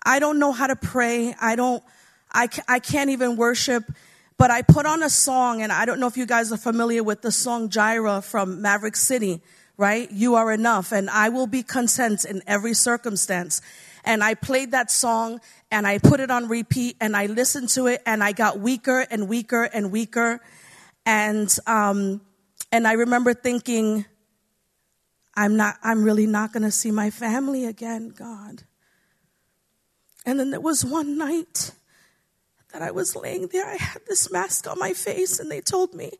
I 0.05 0.19
don't 0.19 0.39
know 0.39 0.51
how 0.51 0.67
to 0.67 0.75
pray. 0.75 1.33
I 1.41 1.55
don't, 1.55 1.83
I, 2.31 2.47
I 2.67 2.79
can't 2.79 3.09
even 3.09 3.35
worship. 3.35 3.91
But 4.37 4.51
I 4.51 4.61
put 4.61 4.85
on 4.85 5.03
a 5.03 5.09
song, 5.09 5.61
and 5.61 5.69
I 5.69 5.83
don't 5.83 5.99
know 5.99 6.07
if 6.07 6.15
you 6.15 6.25
guys 6.25 6.53
are 6.53 6.57
familiar 6.57 7.03
with 7.03 7.21
the 7.21 7.31
song 7.31 7.67
Jireh 7.67 8.21
from 8.21 8.61
Maverick 8.61 8.95
City, 8.95 9.41
right? 9.75 10.09
You 10.09 10.35
are 10.35 10.49
enough, 10.53 10.93
and 10.93 11.09
I 11.09 11.27
will 11.27 11.45
be 11.45 11.61
content 11.61 12.23
in 12.23 12.41
every 12.47 12.73
circumstance. 12.73 13.61
And 14.05 14.23
I 14.23 14.35
played 14.35 14.71
that 14.71 14.91
song, 14.91 15.41
and 15.69 15.85
I 15.85 15.97
put 15.97 16.21
it 16.21 16.31
on 16.31 16.47
repeat, 16.47 16.95
and 17.01 17.17
I 17.17 17.25
listened 17.25 17.67
to 17.71 17.87
it, 17.87 18.01
and 18.05 18.23
I 18.23 18.31
got 18.31 18.59
weaker 18.59 19.05
and 19.11 19.27
weaker 19.27 19.63
and 19.63 19.91
weaker. 19.91 20.39
And, 21.05 21.53
um, 21.67 22.21
and 22.71 22.87
I 22.87 22.93
remember 22.93 23.33
thinking, 23.33 24.05
I'm 25.35 25.57
not, 25.57 25.75
I'm 25.83 26.03
really 26.03 26.27
not 26.27 26.53
going 26.53 26.63
to 26.63 26.71
see 26.71 26.91
my 26.91 27.09
family 27.09 27.65
again, 27.65 28.09
God. 28.09 28.63
And 30.25 30.39
then 30.39 30.51
there 30.51 30.61
was 30.61 30.85
one 30.85 31.17
night 31.17 31.71
that 32.71 32.81
I 32.81 32.91
was 32.91 33.15
laying 33.15 33.47
there. 33.47 33.67
I 33.67 33.75
had 33.75 34.01
this 34.07 34.31
mask 34.31 34.67
on 34.69 34.77
my 34.79 34.93
face, 34.93 35.39
and 35.39 35.51
they 35.51 35.61
told 35.61 35.93
me, 35.93 36.11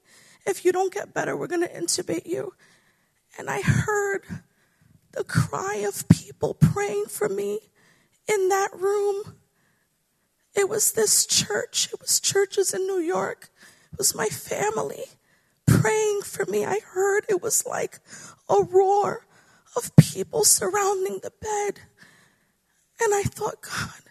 if 0.45 0.65
you 0.65 0.71
don't 0.71 0.93
get 0.93 1.13
better, 1.13 1.35
we're 1.35 1.47
going 1.47 1.67
to 1.67 1.73
intubate 1.73 2.25
you. 2.25 2.53
And 3.37 3.49
I 3.49 3.61
heard 3.61 4.23
the 5.11 5.23
cry 5.23 5.85
of 5.87 6.07
people 6.09 6.53
praying 6.53 7.05
for 7.05 7.29
me 7.29 7.59
in 8.27 8.49
that 8.49 8.69
room. 8.73 9.35
It 10.55 10.67
was 10.67 10.93
this 10.93 11.25
church, 11.25 11.89
it 11.93 12.01
was 12.01 12.19
churches 12.19 12.73
in 12.73 12.87
New 12.87 12.99
York, 12.99 13.49
it 13.91 13.97
was 13.97 14.15
my 14.15 14.27
family 14.27 15.05
praying 15.67 16.21
for 16.21 16.45
me. 16.45 16.65
I 16.65 16.79
heard 16.93 17.25
it 17.29 17.41
was 17.41 17.65
like 17.65 17.99
a 18.49 18.63
roar 18.63 19.25
of 19.75 19.95
people 19.95 20.43
surrounding 20.43 21.19
the 21.21 21.31
bed. 21.39 21.81
And 23.01 23.13
I 23.13 23.23
thought, 23.23 23.61
God, 23.61 24.08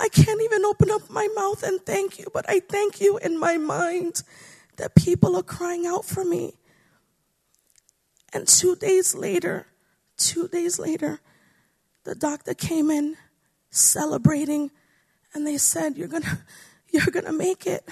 I 0.00 0.08
can't 0.08 0.42
even 0.42 0.64
open 0.64 0.90
up 0.90 1.10
my 1.10 1.28
mouth 1.34 1.62
and 1.62 1.80
thank 1.80 2.18
you, 2.18 2.26
but 2.32 2.44
I 2.48 2.60
thank 2.60 3.00
you 3.00 3.18
in 3.18 3.38
my 3.38 3.56
mind 3.56 4.22
that 4.76 4.94
people 4.94 5.36
are 5.36 5.42
crying 5.42 5.86
out 5.86 6.04
for 6.04 6.24
me. 6.24 6.54
And 8.32 8.46
two 8.46 8.76
days 8.76 9.14
later, 9.14 9.66
two 10.16 10.48
days 10.48 10.78
later, 10.78 11.20
the 12.04 12.14
doctor 12.14 12.54
came 12.54 12.90
in 12.90 13.16
celebrating 13.70 14.70
and 15.34 15.46
they 15.46 15.58
said, 15.58 15.96
You're 15.96 16.08
gonna, 16.08 16.44
you're 16.90 17.06
gonna 17.06 17.32
make 17.32 17.66
it. 17.66 17.86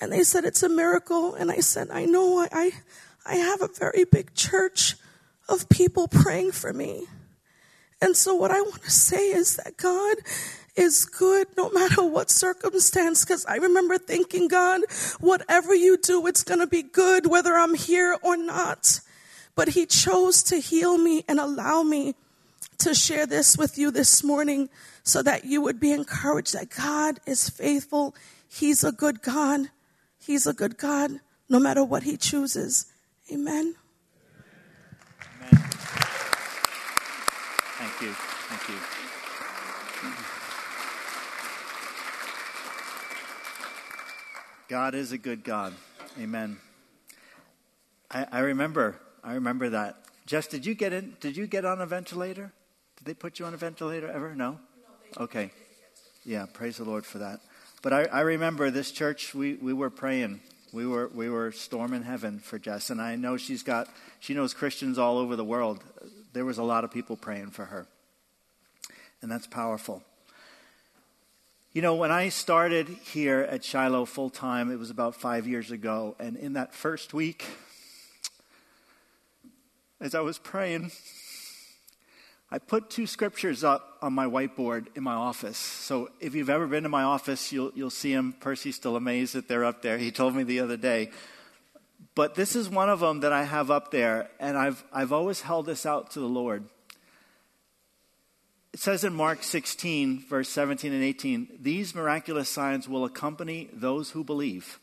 And 0.00 0.12
they 0.12 0.22
said, 0.22 0.44
It's 0.44 0.62
a 0.62 0.68
miracle. 0.68 1.34
And 1.34 1.50
I 1.50 1.60
said, 1.60 1.90
I 1.90 2.04
know 2.04 2.46
I, 2.52 2.70
I, 3.24 3.36
have 3.36 3.62
a 3.62 3.68
very 3.68 4.04
big 4.04 4.34
church 4.34 4.96
of 5.48 5.68
people 5.68 6.08
praying 6.08 6.52
for 6.52 6.72
me. 6.72 7.06
And 8.00 8.16
so, 8.16 8.34
what 8.34 8.50
I 8.50 8.60
want 8.60 8.82
to 8.82 8.90
say 8.90 9.30
is 9.30 9.56
that 9.56 9.76
God 9.76 10.18
is 10.76 11.06
good 11.06 11.48
no 11.56 11.70
matter 11.70 12.04
what 12.04 12.30
circumstance. 12.30 13.24
Because 13.24 13.46
I 13.46 13.56
remember 13.56 13.98
thinking, 13.98 14.48
God, 14.48 14.82
whatever 15.20 15.74
you 15.74 15.96
do, 15.96 16.26
it's 16.26 16.42
going 16.42 16.60
to 16.60 16.66
be 16.66 16.82
good 16.82 17.26
whether 17.26 17.54
I'm 17.54 17.74
here 17.74 18.16
or 18.22 18.36
not. 18.36 19.00
But 19.54 19.68
He 19.68 19.86
chose 19.86 20.42
to 20.44 20.60
heal 20.60 20.98
me 20.98 21.24
and 21.26 21.40
allow 21.40 21.82
me 21.82 22.14
to 22.78 22.94
share 22.94 23.26
this 23.26 23.56
with 23.56 23.78
you 23.78 23.90
this 23.90 24.22
morning 24.22 24.68
so 25.02 25.22
that 25.22 25.44
you 25.44 25.62
would 25.62 25.80
be 25.80 25.92
encouraged 25.92 26.52
that 26.52 26.68
God 26.68 27.20
is 27.26 27.48
faithful. 27.48 28.14
He's 28.48 28.84
a 28.84 28.92
good 28.92 29.22
God. 29.22 29.70
He's 30.18 30.46
a 30.46 30.52
good 30.52 30.76
God 30.76 31.20
no 31.48 31.58
matter 31.58 31.82
what 31.82 32.02
He 32.02 32.16
chooses. 32.16 32.86
Amen. 33.32 33.76
Thank 37.98 38.10
you. 38.10 38.14
Thank 38.14 38.68
you. 38.68 38.74
God 44.68 44.94
is 44.94 45.12
a 45.12 45.18
good 45.18 45.42
God. 45.42 45.72
Amen. 46.20 46.58
I, 48.10 48.26
I 48.30 48.38
remember. 48.40 48.96
I 49.24 49.32
remember 49.34 49.70
that. 49.70 49.96
Jess, 50.26 50.46
did 50.46 50.66
you 50.66 50.74
get 50.74 50.92
in? 50.92 51.16
Did 51.20 51.38
you 51.38 51.46
get 51.46 51.64
on 51.64 51.80
a 51.80 51.86
ventilator? 51.86 52.52
Did 52.98 53.06
they 53.06 53.14
put 53.14 53.38
you 53.38 53.46
on 53.46 53.54
a 53.54 53.56
ventilator 53.56 54.10
ever? 54.10 54.34
No. 54.34 54.58
Okay. 55.16 55.50
Yeah. 56.22 56.44
Praise 56.52 56.76
the 56.76 56.84
Lord 56.84 57.06
for 57.06 57.16
that. 57.18 57.40
But 57.80 57.94
I, 57.94 58.02
I 58.04 58.20
remember 58.20 58.70
this 58.70 58.90
church. 58.90 59.34
We 59.34 59.54
we 59.54 59.72
were 59.72 59.88
praying. 59.88 60.40
We 60.70 60.86
were 60.86 61.08
we 61.14 61.30
were 61.30 61.50
storming 61.50 62.02
heaven 62.02 62.40
for 62.40 62.58
Jess, 62.58 62.90
and 62.90 63.00
I 63.00 63.16
know 63.16 63.38
she's 63.38 63.62
got. 63.62 63.88
She 64.20 64.34
knows 64.34 64.52
Christians 64.52 64.98
all 64.98 65.16
over 65.16 65.34
the 65.34 65.44
world. 65.44 65.82
There 66.36 66.44
was 66.44 66.58
a 66.58 66.62
lot 66.62 66.84
of 66.84 66.90
people 66.90 67.16
praying 67.16 67.52
for 67.52 67.64
her, 67.64 67.86
and 69.22 69.32
that's 69.32 69.46
powerful. 69.46 70.02
You 71.72 71.80
know, 71.80 71.94
when 71.94 72.12
I 72.12 72.28
started 72.28 72.88
here 72.88 73.40
at 73.40 73.64
Shiloh 73.64 74.04
full 74.04 74.28
time, 74.28 74.70
it 74.70 74.78
was 74.78 74.90
about 74.90 75.16
five 75.16 75.46
years 75.46 75.70
ago. 75.70 76.14
And 76.18 76.36
in 76.36 76.52
that 76.52 76.74
first 76.74 77.14
week, 77.14 77.46
as 79.98 80.14
I 80.14 80.20
was 80.20 80.36
praying, 80.36 80.90
I 82.50 82.58
put 82.58 82.90
two 82.90 83.06
scriptures 83.06 83.64
up 83.64 83.96
on 84.02 84.12
my 84.12 84.26
whiteboard 84.26 84.88
in 84.94 85.02
my 85.02 85.14
office. 85.14 85.56
So 85.56 86.10
if 86.20 86.34
you've 86.34 86.50
ever 86.50 86.66
been 86.66 86.82
to 86.82 86.90
my 86.90 87.04
office, 87.04 87.50
you'll, 87.50 87.72
you'll 87.74 87.88
see 87.88 88.12
them. 88.12 88.34
Percy's 88.40 88.76
still 88.76 88.96
amazed 88.96 89.34
that 89.36 89.48
they're 89.48 89.64
up 89.64 89.80
there. 89.80 89.96
He 89.96 90.10
told 90.10 90.34
me 90.34 90.42
the 90.42 90.60
other 90.60 90.76
day. 90.76 91.12
But 92.16 92.34
this 92.34 92.56
is 92.56 92.70
one 92.70 92.88
of 92.88 93.00
them 93.00 93.20
that 93.20 93.32
I 93.34 93.44
have 93.44 93.70
up 93.70 93.90
there, 93.90 94.30
and 94.40 94.56
I've, 94.56 94.82
I've 94.90 95.12
always 95.12 95.42
held 95.42 95.66
this 95.66 95.84
out 95.84 96.12
to 96.12 96.18
the 96.20 96.26
Lord. 96.26 96.64
It 98.72 98.80
says 98.80 99.04
in 99.04 99.12
Mark 99.12 99.42
16, 99.42 100.24
verse 100.26 100.48
17 100.48 100.94
and 100.94 101.04
18, 101.04 101.58
these 101.60 101.94
miraculous 101.94 102.48
signs 102.48 102.88
will 102.88 103.04
accompany 103.04 103.68
those 103.70 104.10
who 104.10 104.24
believe. 104.24 104.80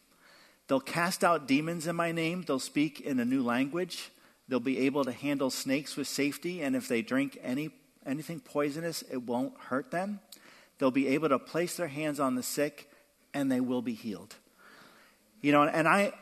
They'll 0.68 0.80
cast 0.80 1.24
out 1.24 1.48
demons 1.48 1.88
in 1.88 1.96
my 1.96 2.12
name, 2.12 2.44
they'll 2.44 2.60
speak 2.60 3.02
in 3.02 3.20
a 3.20 3.26
new 3.26 3.42
language, 3.42 4.12
they'll 4.48 4.60
be 4.60 4.86
able 4.86 5.04
to 5.04 5.12
handle 5.12 5.50
snakes 5.50 5.96
with 5.96 6.08
safety, 6.08 6.62
and 6.62 6.76
if 6.76 6.88
they 6.88 7.02
drink 7.02 7.40
any, 7.42 7.72
anything 8.06 8.42
poisonous, 8.42 9.04
it 9.12 9.24
won't 9.24 9.58
hurt 9.58 9.90
them. 9.90 10.20
They'll 10.78 10.92
be 10.92 11.08
able 11.08 11.30
to 11.30 11.40
place 11.40 11.78
their 11.78 11.88
hands 11.88 12.20
on 12.20 12.36
the 12.36 12.44
sick, 12.44 12.92
and 13.34 13.52
they 13.52 13.60
will 13.60 13.82
be 13.82 13.96
healed. 13.96 14.36
You 15.42 15.52
know, 15.52 15.64
and 15.64 15.88
I, 15.88 16.14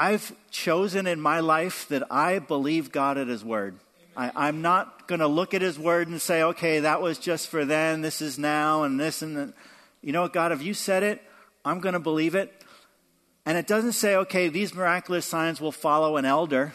I've 0.00 0.32
chosen 0.50 1.06
in 1.06 1.20
my 1.20 1.40
life 1.40 1.86
that 1.88 2.10
I 2.10 2.38
believe 2.38 2.90
God 2.90 3.18
at 3.18 3.28
His 3.28 3.44
word. 3.44 3.78
I, 4.16 4.48
am 4.48 4.62
not 4.62 5.06
going 5.06 5.18
to 5.18 5.26
look 5.26 5.52
at 5.52 5.60
his 5.60 5.78
word 5.78 6.08
and 6.08 6.20
say, 6.20 6.42
okay, 6.42 6.80
that 6.80 7.02
was 7.02 7.18
just 7.18 7.48
for 7.48 7.64
then, 7.66 8.00
this 8.00 8.22
is 8.22 8.38
now, 8.38 8.82
and 8.82 8.98
this 8.98 9.20
and 9.20 9.36
that. 9.36 9.52
You 10.02 10.12
know 10.12 10.22
what, 10.22 10.32
God, 10.32 10.52
if 10.52 10.62
you 10.62 10.72
said 10.72 11.02
it, 11.02 11.22
I'm 11.64 11.80
going 11.80 11.92
to 11.92 12.00
believe 12.00 12.34
it. 12.34 12.50
And 13.44 13.58
it 13.58 13.66
doesn't 13.66 13.92
say, 13.92 14.16
okay, 14.16 14.48
these 14.48 14.74
miraculous 14.74 15.26
signs 15.26 15.60
will 15.60 15.72
follow 15.72 16.16
an 16.16 16.24
elder, 16.24 16.72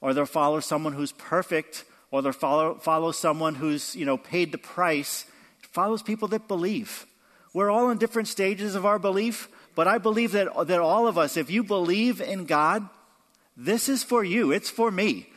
or 0.00 0.14
they'll 0.14 0.24
follow 0.24 0.60
someone 0.60 0.92
who's 0.92 1.12
perfect, 1.12 1.84
or 2.12 2.22
they'll 2.22 2.32
follow, 2.32 2.76
follow 2.76 3.10
someone 3.10 3.56
who's, 3.56 3.96
you 3.96 4.04
know, 4.04 4.16
paid 4.16 4.52
the 4.52 4.58
price. 4.58 5.26
It 5.60 5.66
follows 5.66 6.02
people 6.02 6.28
that 6.28 6.46
believe. 6.46 7.06
We're 7.52 7.70
all 7.70 7.90
in 7.90 7.98
different 7.98 8.28
stages 8.28 8.74
of 8.76 8.86
our 8.86 9.00
belief, 9.00 9.48
but 9.74 9.88
I 9.88 9.98
believe 9.98 10.32
that, 10.32 10.48
that 10.66 10.80
all 10.80 11.06
of 11.06 11.18
us, 11.18 11.36
if 11.36 11.50
you 11.50 11.62
believe 11.62 12.20
in 12.20 12.44
God, 12.44 12.88
this 13.56 13.88
is 13.88 14.02
for 14.02 14.24
you. 14.24 14.52
It's 14.52 14.70
for 14.70 14.90
me 14.90 15.28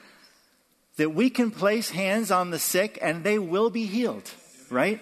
that 0.98 1.10
we 1.10 1.30
can 1.30 1.52
place 1.52 1.89
hands 1.89 2.32
on 2.32 2.52
the 2.52 2.60
sick 2.60 3.00
and 3.02 3.24
they 3.24 3.39
will 3.39 3.69
be 3.69 3.86
healed, 3.86 4.30
right? 4.69 5.00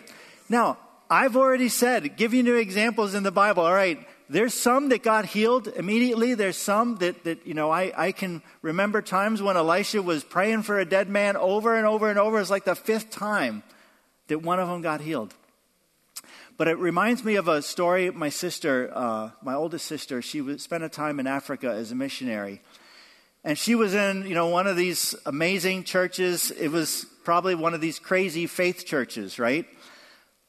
Now, 0.49 0.77
I've 1.09 1.35
already 1.35 1.69
said, 1.69 2.15
give 2.15 2.33
you 2.33 2.43
new 2.43 2.55
examples 2.55 3.13
in 3.13 3.23
the 3.23 3.31
Bible. 3.31 3.63
All 3.63 3.73
right, 3.73 3.99
there's 4.29 4.53
some 4.53 4.89
that 4.89 5.03
got 5.03 5.25
healed 5.25 5.67
immediately. 5.67 6.35
There's 6.35 6.55
some 6.55 6.95
that, 6.97 7.25
that 7.25 7.45
you 7.45 7.53
know, 7.53 7.69
I, 7.69 7.91
I 7.95 8.11
can 8.13 8.41
remember 8.61 9.01
times 9.01 9.41
when 9.41 9.57
Elisha 9.57 10.01
was 10.01 10.23
praying 10.23 10.63
for 10.63 10.79
a 10.79 10.85
dead 10.85 11.09
man 11.09 11.35
over 11.35 11.75
and 11.75 11.85
over 11.85 12.09
and 12.09 12.17
over. 12.17 12.39
It's 12.39 12.49
like 12.49 12.63
the 12.63 12.75
fifth 12.75 13.09
time 13.09 13.61
that 14.27 14.41
one 14.41 14.59
of 14.59 14.69
them 14.69 14.81
got 14.81 15.01
healed. 15.01 15.33
But 16.61 16.67
it 16.67 16.77
reminds 16.77 17.23
me 17.23 17.37
of 17.37 17.47
a 17.47 17.59
story. 17.63 18.11
My 18.11 18.29
sister, 18.29 18.91
uh, 18.93 19.31
my 19.41 19.55
oldest 19.55 19.87
sister, 19.87 20.21
she 20.21 20.41
was, 20.41 20.61
spent 20.61 20.83
a 20.83 20.89
time 20.89 21.19
in 21.19 21.25
Africa 21.25 21.71
as 21.71 21.91
a 21.91 21.95
missionary. 21.95 22.61
And 23.43 23.57
she 23.57 23.73
was 23.73 23.95
in, 23.95 24.27
you 24.27 24.35
know, 24.35 24.45
one 24.45 24.67
of 24.67 24.75
these 24.75 25.15
amazing 25.25 25.85
churches. 25.85 26.51
It 26.51 26.67
was 26.67 27.07
probably 27.23 27.55
one 27.55 27.73
of 27.73 27.81
these 27.81 27.97
crazy 27.97 28.45
faith 28.45 28.85
churches, 28.85 29.39
right? 29.39 29.65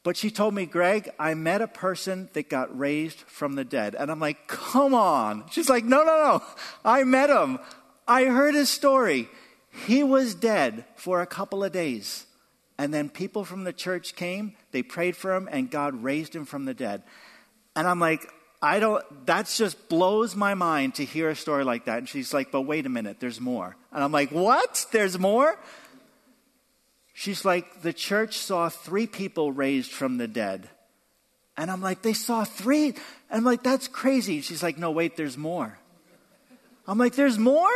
But 0.02 0.18
she 0.18 0.30
told 0.30 0.52
me, 0.52 0.66
Greg, 0.66 1.10
I 1.18 1.32
met 1.32 1.62
a 1.62 1.66
person 1.66 2.28
that 2.34 2.50
got 2.50 2.78
raised 2.78 3.20
from 3.20 3.54
the 3.54 3.64
dead. 3.64 3.96
And 3.98 4.10
I'm 4.10 4.20
like, 4.20 4.46
come 4.46 4.92
on. 4.92 5.44
She's 5.50 5.70
like, 5.70 5.86
no, 5.86 6.04
no, 6.04 6.04
no. 6.04 6.42
I 6.84 7.04
met 7.04 7.30
him. 7.30 7.58
I 8.06 8.26
heard 8.26 8.54
his 8.54 8.68
story. 8.68 9.30
He 9.86 10.02
was 10.02 10.34
dead 10.34 10.84
for 10.94 11.22
a 11.22 11.26
couple 11.26 11.64
of 11.64 11.72
days. 11.72 12.26
And 12.82 12.92
then 12.92 13.10
people 13.10 13.44
from 13.44 13.62
the 13.62 13.72
church 13.72 14.16
came, 14.16 14.56
they 14.72 14.82
prayed 14.82 15.14
for 15.14 15.36
him, 15.36 15.48
and 15.52 15.70
God 15.70 16.02
raised 16.02 16.34
him 16.34 16.44
from 16.44 16.64
the 16.64 16.74
dead. 16.74 17.04
And 17.76 17.86
I'm 17.86 18.00
like, 18.00 18.28
I 18.60 18.80
don't, 18.80 19.04
that 19.26 19.46
just 19.46 19.88
blows 19.88 20.34
my 20.34 20.54
mind 20.54 20.96
to 20.96 21.04
hear 21.04 21.30
a 21.30 21.36
story 21.36 21.62
like 21.62 21.84
that. 21.84 21.98
And 21.98 22.08
she's 22.08 22.34
like, 22.34 22.50
but 22.50 22.62
wait 22.62 22.84
a 22.84 22.88
minute, 22.88 23.20
there's 23.20 23.40
more. 23.40 23.76
And 23.92 24.02
I'm 24.02 24.10
like, 24.10 24.32
what? 24.32 24.84
There's 24.90 25.16
more? 25.16 25.56
She's 27.12 27.44
like, 27.44 27.82
the 27.82 27.92
church 27.92 28.38
saw 28.38 28.68
three 28.68 29.06
people 29.06 29.52
raised 29.52 29.92
from 29.92 30.16
the 30.16 30.26
dead. 30.26 30.68
And 31.56 31.70
I'm 31.70 31.82
like, 31.82 32.02
they 32.02 32.14
saw 32.14 32.42
three? 32.42 32.86
And 32.86 32.96
I'm 33.30 33.44
like, 33.44 33.62
that's 33.62 33.86
crazy. 33.86 34.40
She's 34.40 34.60
like, 34.60 34.76
no, 34.76 34.90
wait, 34.90 35.16
there's 35.16 35.38
more. 35.38 35.78
I'm 36.88 36.98
like, 36.98 37.14
there's 37.14 37.38
more? 37.38 37.70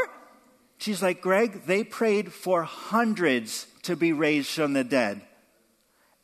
She's 0.79 1.03
like, 1.03 1.21
Greg, 1.21 1.65
they 1.67 1.85
prayed 1.85 2.33
for 2.33 2.63
hundreds 2.63 3.67
to 3.83 3.97
be 3.97 4.13
raised 4.13 4.51
from 4.51 4.73
the 4.73 4.85
dead. 4.85 5.23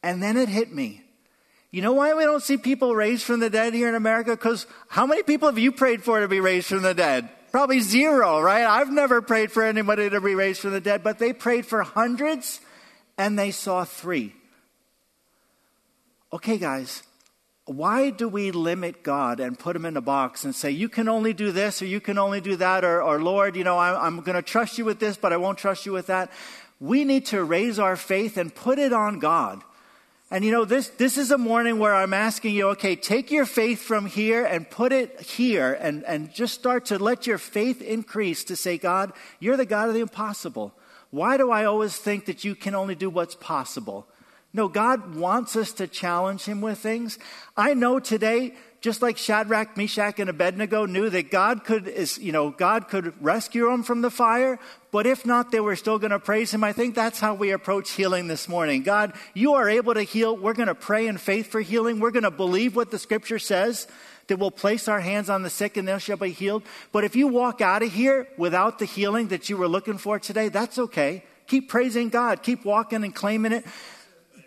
And 0.03 0.23
then 0.23 0.37
it 0.37 0.49
hit 0.49 0.73
me. 0.73 1.03
You 1.71 1.81
know 1.81 1.95
why 1.95 2.13
we 2.13 2.25
don't 2.25 2.43
see 2.43 2.59
people 2.59 2.95
raised 2.95 3.25
from 3.25 3.41
the 3.41 3.49
dead 3.49 3.73
here 3.73 3.89
in 3.89 3.95
America? 3.95 4.33
Because 4.33 4.67
how 4.89 5.07
many 5.07 5.23
people 5.23 5.49
have 5.49 5.59
you 5.59 5.73
prayed 5.73 6.05
for 6.05 6.21
to 6.21 6.29
be 6.29 6.41
raised 6.41 6.67
from 6.67 6.83
the 6.83 6.93
dead? 6.93 7.31
Probably 7.51 7.81
zero, 7.81 8.41
right? 8.41 8.65
I've 8.65 8.91
never 8.91 9.23
prayed 9.23 9.53
for 9.53 9.63
anybody 9.63 10.11
to 10.11 10.21
be 10.21 10.35
raised 10.35 10.61
from 10.61 10.73
the 10.73 10.81
dead, 10.81 11.03
but 11.03 11.19
they 11.19 11.33
prayed 11.33 11.65
for 11.65 11.83
hundreds 11.83 12.61
and 13.17 13.39
they 13.39 13.51
saw 13.51 13.85
three. 13.85 14.35
Okay, 16.33 16.59
guys, 16.59 17.03
why 17.77 18.11
do 18.11 18.29
we 18.29 18.51
limit 18.51 19.03
God 19.03 19.41
and 19.41 19.59
put 19.59 19.77
him 19.77 19.85
in 19.85 19.97
a 19.97 20.01
box 20.01 20.45
and 20.45 20.55
say, 20.55 20.71
you 20.71 20.89
can 20.89 21.09
only 21.09 21.33
do 21.33 21.53
this 21.53 21.83
or 21.83 21.87
you 21.87 22.01
can 22.01 22.19
only 22.19 22.41
do 22.41 22.57
that, 22.57 22.85
or, 22.85 23.03
or 23.03 23.23
Lord, 23.23 23.57
you 23.57 23.65
know, 23.65 23.79
I, 23.79 24.07
I'm 24.07 24.21
going 24.21 24.37
to 24.37 24.43
trust 24.43 24.79
you 24.79 24.85
with 24.85 24.99
this, 24.99 25.17
but 25.17 25.33
I 25.33 25.37
won't 25.37 25.59
trust 25.59 25.87
you 25.87 25.93
with 25.93 26.07
that? 26.07 26.31
We 26.81 27.05
need 27.05 27.27
to 27.27 27.45
raise 27.45 27.79
our 27.79 27.97
faith 27.97 28.37
and 28.37 28.55
put 28.55 28.79
it 28.79 28.93
on 28.93 29.19
God. 29.19 29.63
And 30.31 30.47
you 30.47 30.51
know, 30.51 30.65
this, 30.65 30.89
this 30.89 31.19
is 31.19 31.31
a 31.31 31.37
morning 31.37 31.79
where 31.79 31.95
I'm 31.95 32.15
asking 32.15 32.55
you, 32.55 32.69
okay, 32.71 32.97
take 32.97 33.31
your 33.31 33.45
faith 33.45 33.83
from 33.83 34.07
here 34.07 34.47
and 34.47 34.69
put 34.69 34.91
it 34.91 35.21
here 35.21 35.75
and, 35.75 36.05
and 36.05 36.33
just 36.33 36.55
start 36.55 36.87
to 36.87 36.99
let 36.99 37.27
your 37.27 37.37
faith 37.37 37.83
increase 37.83 38.43
to 38.45 38.57
say, 38.57 38.79
God, 38.79 39.13
you're 39.41 39.59
the 39.59 39.67
God 39.67 39.89
of 39.89 39.95
the 39.95 40.01
impossible. 40.01 40.73
Why 41.11 41.37
do 41.37 41.51
I 41.51 41.67
always 41.67 41.97
think 41.99 42.25
that 42.25 42.45
you 42.45 42.55
can 42.55 42.75
only 42.75 42.95
do 42.95 43.11
what's 43.11 43.35
possible? 43.35 44.07
No, 44.55 44.69
God 44.69 45.15
wants 45.15 45.57
us 45.57 45.73
to 45.75 45.87
challenge 45.87 46.45
him 46.45 46.61
with 46.61 46.79
things. 46.79 47.19
I 47.57 47.73
know 47.73 48.01
today, 48.01 48.55
just 48.83 49.01
like 49.01 49.17
Shadrach, 49.17 49.77
Meshach, 49.77 50.19
and 50.19 50.29
Abednego 50.29 50.85
knew 50.85 51.09
that 51.09 51.31
God 51.31 51.65
could, 51.65 51.89
is, 51.89 52.19
you 52.19 52.33
know, 52.33 52.51
God 52.51 52.89
could 52.89 53.15
rescue 53.23 53.71
them 53.71 53.83
from 53.83 54.03
the 54.03 54.11
fire, 54.11 54.59
but 54.91 55.07
if 55.07 55.25
not, 55.25 55.53
they 55.53 55.61
were 55.61 55.77
still 55.77 55.99
going 55.99 56.11
to 56.11 56.19
praise 56.19 56.53
him. 56.53 56.65
I 56.65 56.73
think 56.73 56.95
that's 56.95 57.19
how 57.19 57.33
we 57.33 57.53
approach 57.53 57.93
healing 57.93 58.27
this 58.27 58.47
morning. 58.47 58.83
God, 58.83 59.15
you 59.33 59.55
are 59.55 59.71
able 59.71 59.95
to 59.95 60.03
heal. 60.03 60.37
We're 60.37 60.53
going 60.53 60.69
to 60.69 60.75
pray 60.75 61.07
in 61.07 61.17
faith 61.17 61.47
for 61.47 61.61
healing. 61.61 61.99
We're 61.99 62.11
going 62.11 62.25
to 62.25 62.31
believe 62.31 62.77
what 62.77 62.91
the 62.91 62.99
scripture 62.99 63.39
says 63.39 63.87
that 64.27 64.39
we'll 64.39 64.51
place 64.51 64.87
our 64.87 65.01
hands 65.01 65.31
on 65.31 65.43
the 65.43 65.51
sick 65.51 65.77
and 65.77 65.89
they 65.89 65.99
shall 65.99 66.17
be 66.17 66.31
healed. 66.31 66.63
But 66.93 67.05
if 67.05 67.17
you 67.17 67.29
walk 67.29 67.61
out 67.61 67.83
of 67.83 67.93
here 67.93 68.29
without 68.37 68.79
the 68.79 68.85
healing 68.85 69.29
that 69.29 69.49
you 69.49 69.57
were 69.57 69.69
looking 69.69 69.99
for 69.99 70.19
today, 70.19 70.49
that's 70.49 70.79
okay. 70.79 71.25
Keep 71.47 71.69
praising 71.69 72.09
God. 72.09 72.43
Keep 72.43 72.65
walking 72.65 73.03
and 73.05 73.15
claiming 73.15 73.53
it. 73.53 73.65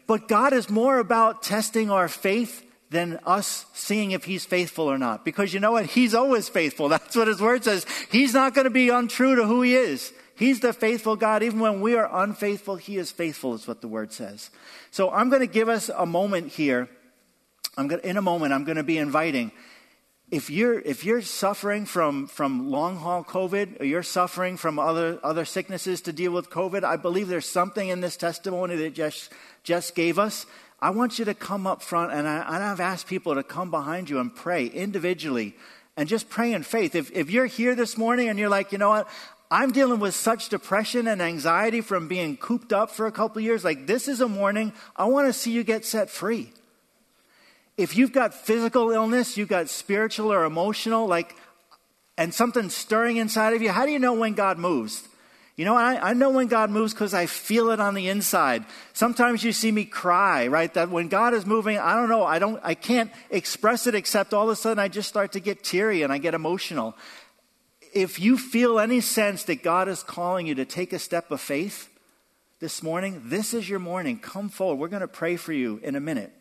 But 0.08 0.28
God 0.28 0.54
is 0.54 0.70
more 0.70 1.00
about 1.00 1.41
testing 1.44 1.89
our 1.89 2.08
faith 2.08 2.63
than 2.89 3.20
us 3.26 3.65
seeing 3.74 4.12
if 4.12 4.26
He's 4.26 4.46
faithful 4.46 4.86
or 4.86 4.98
not. 4.98 5.26
Because 5.26 5.54
you 5.54 5.60
know 5.60 5.72
what? 5.72 5.86
He's 5.86 6.13
always 6.13 6.50
faithful. 6.50 6.89
That's 6.89 7.15
what 7.15 7.28
His 7.28 7.41
Word 7.41 7.63
says. 7.63 7.86
He's 8.12 8.34
not 8.34 8.54
going 8.54 8.65
to 8.65 8.72
be 8.72 8.89
untrue 8.89 9.36
to 9.36 9.46
who 9.46 9.62
He 9.62 9.76
is. 9.76 10.13
He's 10.38 10.60
the 10.60 10.74
faithful 10.74 11.15
God. 11.15 11.44
Even 11.44 11.60
when 11.60 11.82
we 11.82 11.96
are 11.96 12.10
unfaithful, 12.24 12.76
He 12.76 12.98
is 12.98 13.12
faithful, 13.12 13.54
is 13.54 13.68
what 13.68 13.82
the 13.82 13.88
Word 13.88 14.12
says. 14.12 14.50
So 14.91 15.12
I'm 15.12 15.30
going 15.30 15.41
to 15.41 15.48
give 15.48 15.70
us 15.70 15.89
a 15.89 16.06
moment 16.06 16.52
here. 16.52 16.89
I'm 17.78 17.88
going 17.88 18.02
to, 18.02 18.08
in 18.08 18.18
a 18.18 18.22
moment, 18.22 18.54
I'm 18.54 18.63
going 18.63 18.78
to 18.78 18.84
be 18.84 18.98
inviting 18.98 19.52
if 20.32 20.50
you're 20.50 20.80
if 20.80 21.06
you're 21.06 21.22
suffering 21.22 21.86
from 21.86 22.28
from 22.28 22.72
long 22.72 22.98
haul 22.98 23.24
COVID, 23.24 23.82
or 23.82 23.86
you're 23.86 24.04
suffering 24.04 24.58
from 24.58 24.80
other 24.80 25.20
other 25.24 25.46
sicknesses 25.46 26.02
to 26.02 26.14
deal 26.14 26.32
with 26.32 26.50
COVID, 26.50 26.84
I 26.84 26.96
believe 26.96 27.28
there's 27.28 27.48
something 27.48 27.90
in 27.90 28.02
this 28.02 28.18
testimony 28.18 28.76
that 28.78 28.94
just 28.94 29.32
just 29.64 29.96
gave 29.96 30.18
us. 30.18 30.46
I 30.82 30.90
want 30.90 31.20
you 31.20 31.26
to 31.26 31.34
come 31.34 31.66
up 31.66 31.82
front, 31.82 32.12
and, 32.12 32.28
I, 32.28 32.56
and 32.56 32.64
I've 32.64 32.82
asked 32.82 33.08
people 33.08 33.34
to 33.36 33.44
come 33.44 33.72
behind 33.72 34.10
you 34.10 34.20
and 34.20 34.36
pray 34.36 34.66
individually, 34.66 35.56
and 35.96 36.10
just 36.10 36.30
pray 36.30 36.54
in 36.54 36.64
faith. 36.64 36.96
If 36.96 37.12
if 37.12 37.30
you're 37.30 37.46
here 37.46 37.76
this 37.76 37.98
morning 37.98 38.28
and 38.28 38.40
you're 38.40 38.50
like, 38.50 38.72
you 38.72 38.80
know 38.80 38.90
what, 38.90 39.08
I'm 39.52 39.72
dealing 39.72 40.00
with 40.00 40.16
such 40.16 40.50
depression 40.50 41.08
and 41.08 41.22
anxiety 41.22 41.82
from 41.82 42.08
being 42.08 42.36
cooped 42.36 42.74
up 42.74 42.90
for 42.90 43.06
a 43.06 43.12
couple 43.12 43.42
years. 43.42 43.64
Like 43.64 43.86
this 43.86 44.08
is 44.08 44.22
a 44.22 44.28
morning 44.28 44.74
I 44.96 45.06
want 45.06 45.28
to 45.28 45.34
see 45.34 45.52
you 45.52 45.64
get 45.64 45.86
set 45.86 46.10
free 46.10 46.52
if 47.78 47.98
you've 47.98 48.14
got 48.14 48.34
physical 48.34 48.92
illness, 48.92 49.38
you've 49.38 49.50
got 49.50 49.70
spiritual 49.70 50.32
or 50.32 50.46
emotional, 50.46 51.08
like, 51.08 51.36
and 52.18 52.34
something 52.34 52.70
stirring 52.70 53.18
inside 53.18 53.54
of 53.54 53.62
you, 53.62 53.72
how 53.72 53.86
do 53.86 53.92
you 53.92 54.00
know 54.00 54.14
when 54.14 54.34
God 54.34 54.58
moves? 54.58 55.08
You 55.58 55.64
know, 55.64 55.76
I, 55.76 56.10
I 56.10 56.14
know 56.14 56.32
when 56.32 56.48
God 56.48 56.70
moves 56.70 56.94
because 56.94 57.14
I 57.14 57.28
feel 57.28 57.72
it 57.72 57.80
on 57.80 57.94
the 57.94 58.10
inside. 58.10 58.66
Sometimes 58.92 59.44
you 59.44 59.54
see 59.54 59.72
me 59.72 59.86
cry, 59.86 60.48
right? 60.48 60.74
That 60.74 60.90
when 60.90 61.08
God 61.08 61.34
is 61.34 61.46
moving, 61.46 61.78
I 61.78 61.96
don't 61.96 62.10
know, 62.10 62.24
I 62.24 62.40
don't, 62.40 62.60
I 62.62 62.74
can't 62.74 63.12
express 63.30 63.88
it 63.88 63.96
except 63.96 64.34
all 64.34 64.44
of 64.44 64.50
a 64.50 64.56
sudden 64.56 64.80
I 64.80 64.90
just 64.90 65.08
start 65.08 65.32
to 65.34 65.40
get 65.40 65.64
teary 65.64 66.02
and 66.02 66.12
I 66.12 66.18
get 66.18 66.34
emotional. 66.34 66.96
If 67.94 68.20
you 68.20 68.38
feel 68.38 68.80
any 68.80 69.00
sense 69.00 69.44
that 69.46 69.64
God 69.64 69.88
is 69.88 70.04
calling 70.04 70.46
you 70.46 70.56
to 70.56 70.66
take 70.66 70.92
a 70.92 71.00
step 71.00 71.32
of 71.32 71.40
faith 71.40 71.90
this 72.60 72.84
morning, 72.84 73.22
this 73.26 73.54
is 73.54 73.70
your 73.70 73.80
morning. 73.80 74.20
Come 74.20 74.50
forward. 74.50 74.76
We're 74.76 74.90
going 74.90 75.02
to 75.02 75.08
pray 75.08 75.38
for 75.38 75.54
you 75.54 75.80
in 75.84 75.96
a 75.96 76.02
minute. 76.02 76.34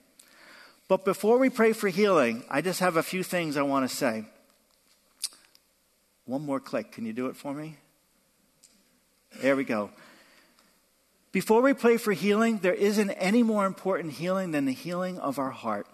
But 0.89 1.05
before 1.05 1.39
we 1.39 1.49
pray 1.49 1.73
for 1.73 1.89
healing, 1.89 2.45
I 2.51 2.61
just 2.61 2.81
have 2.81 2.97
a 2.97 3.03
few 3.03 3.23
things 3.23 3.57
I 3.57 3.63
want 3.63 3.89
to 3.89 3.95
say. 3.95 4.25
One 6.27 6.45
more 6.45 6.61
click. 6.61 6.93
Can 6.93 7.07
you 7.07 7.13
do 7.13 7.27
it 7.27 7.37
for 7.37 7.55
me? 7.55 7.77
There 9.41 9.57
we 9.57 9.65
go. 9.65 9.91
Before 11.33 11.63
we 11.63 11.75
pray 11.75 11.97
for 11.97 12.13
healing, 12.13 12.59
there 12.59 12.75
isn't 12.75 13.11
any 13.11 13.43
more 13.43 13.67
important 13.67 14.13
healing 14.13 14.53
than 14.53 14.67
the 14.67 14.73
healing 14.73 15.19
of 15.19 15.39
our 15.39 15.51
heart. 15.51 15.87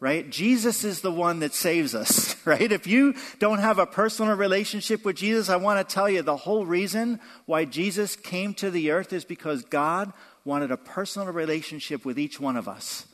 Right? 0.00 0.28
Jesus 0.28 0.84
is 0.84 1.00
the 1.00 1.10
one 1.10 1.40
that 1.40 1.54
saves 1.54 1.94
us, 1.94 2.36
right? 2.46 2.70
If 2.70 2.86
you 2.86 3.14
don't 3.38 3.58
have 3.58 3.78
a 3.78 3.86
personal 3.86 4.36
relationship 4.36 5.04
with 5.04 5.16
Jesus, 5.16 5.48
I 5.48 5.56
want 5.56 5.86
to 5.86 5.94
tell 5.94 6.10
you 6.10 6.20
the 6.20 6.36
whole 6.36 6.66
reason 6.66 7.20
why 7.46 7.64
Jesus 7.64 8.14
came 8.14 8.52
to 8.54 8.70
the 8.70 8.90
earth 8.90 9.14
is 9.14 9.24
because 9.24 9.64
God 9.64 10.12
wanted 10.44 10.70
a 10.70 10.76
personal 10.76 11.32
relationship 11.32 12.04
with 12.04 12.18
each 12.18 12.38
one 12.38 12.56
of 12.56 12.68
us. 12.68 13.06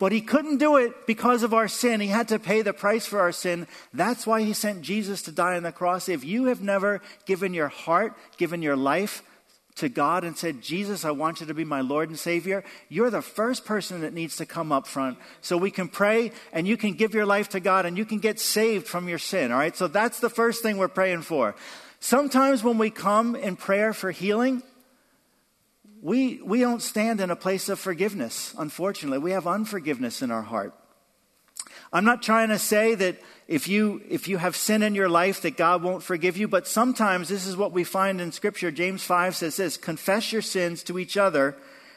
But 0.00 0.12
he 0.12 0.22
couldn't 0.22 0.56
do 0.56 0.76
it 0.76 1.06
because 1.06 1.42
of 1.42 1.52
our 1.52 1.68
sin. 1.68 2.00
He 2.00 2.06
had 2.06 2.28
to 2.28 2.38
pay 2.38 2.62
the 2.62 2.72
price 2.72 3.04
for 3.04 3.20
our 3.20 3.32
sin. 3.32 3.68
That's 3.92 4.26
why 4.26 4.42
he 4.42 4.54
sent 4.54 4.80
Jesus 4.80 5.20
to 5.22 5.30
die 5.30 5.56
on 5.56 5.62
the 5.62 5.72
cross. 5.72 6.08
If 6.08 6.24
you 6.24 6.46
have 6.46 6.62
never 6.62 7.02
given 7.26 7.52
your 7.52 7.68
heart, 7.68 8.14
given 8.38 8.62
your 8.62 8.76
life 8.76 9.22
to 9.76 9.90
God 9.90 10.24
and 10.24 10.38
said, 10.38 10.62
Jesus, 10.62 11.04
I 11.04 11.10
want 11.10 11.40
you 11.40 11.46
to 11.46 11.54
be 11.54 11.66
my 11.66 11.82
Lord 11.82 12.08
and 12.08 12.18
Savior, 12.18 12.64
you're 12.88 13.10
the 13.10 13.20
first 13.20 13.66
person 13.66 14.00
that 14.00 14.14
needs 14.14 14.36
to 14.36 14.46
come 14.46 14.72
up 14.72 14.86
front 14.86 15.18
so 15.42 15.58
we 15.58 15.70
can 15.70 15.86
pray 15.86 16.32
and 16.50 16.66
you 16.66 16.78
can 16.78 16.94
give 16.94 17.12
your 17.12 17.26
life 17.26 17.50
to 17.50 17.60
God 17.60 17.84
and 17.84 17.98
you 17.98 18.06
can 18.06 18.20
get 18.20 18.40
saved 18.40 18.86
from 18.86 19.06
your 19.06 19.18
sin. 19.18 19.52
All 19.52 19.58
right. 19.58 19.76
So 19.76 19.86
that's 19.86 20.18
the 20.18 20.30
first 20.30 20.62
thing 20.62 20.78
we're 20.78 20.88
praying 20.88 21.22
for. 21.22 21.54
Sometimes 22.00 22.64
when 22.64 22.78
we 22.78 22.88
come 22.88 23.36
in 23.36 23.56
prayer 23.56 23.92
for 23.92 24.10
healing, 24.10 24.62
we, 26.02 26.40
we 26.42 26.60
don't 26.60 26.82
stand 26.82 27.20
in 27.20 27.30
a 27.30 27.36
place 27.36 27.68
of 27.68 27.78
forgiveness, 27.78 28.54
unfortunately. 28.58 29.18
We 29.18 29.32
have 29.32 29.46
unforgiveness 29.46 30.22
in 30.22 30.30
our 30.30 30.42
heart. 30.42 30.74
I'm 31.92 32.04
not 32.04 32.22
trying 32.22 32.48
to 32.50 32.58
say 32.58 32.94
that 32.94 33.20
if 33.48 33.66
you, 33.66 34.00
if 34.08 34.28
you 34.28 34.38
have 34.38 34.54
sin 34.54 34.82
in 34.82 34.94
your 34.94 35.08
life 35.08 35.42
that 35.42 35.56
God 35.56 35.82
won't 35.82 36.04
forgive 36.04 36.36
you, 36.36 36.46
but 36.46 36.66
sometimes 36.66 37.28
this 37.28 37.46
is 37.46 37.56
what 37.56 37.72
we 37.72 37.84
find 37.84 38.20
in 38.20 38.32
Scripture. 38.32 38.70
James 38.70 39.02
5 39.02 39.36
says 39.36 39.56
this 39.56 39.76
Confess 39.76 40.32
your 40.32 40.42
sins 40.42 40.82
to 40.84 40.98
each 40.98 41.16
other 41.16 41.56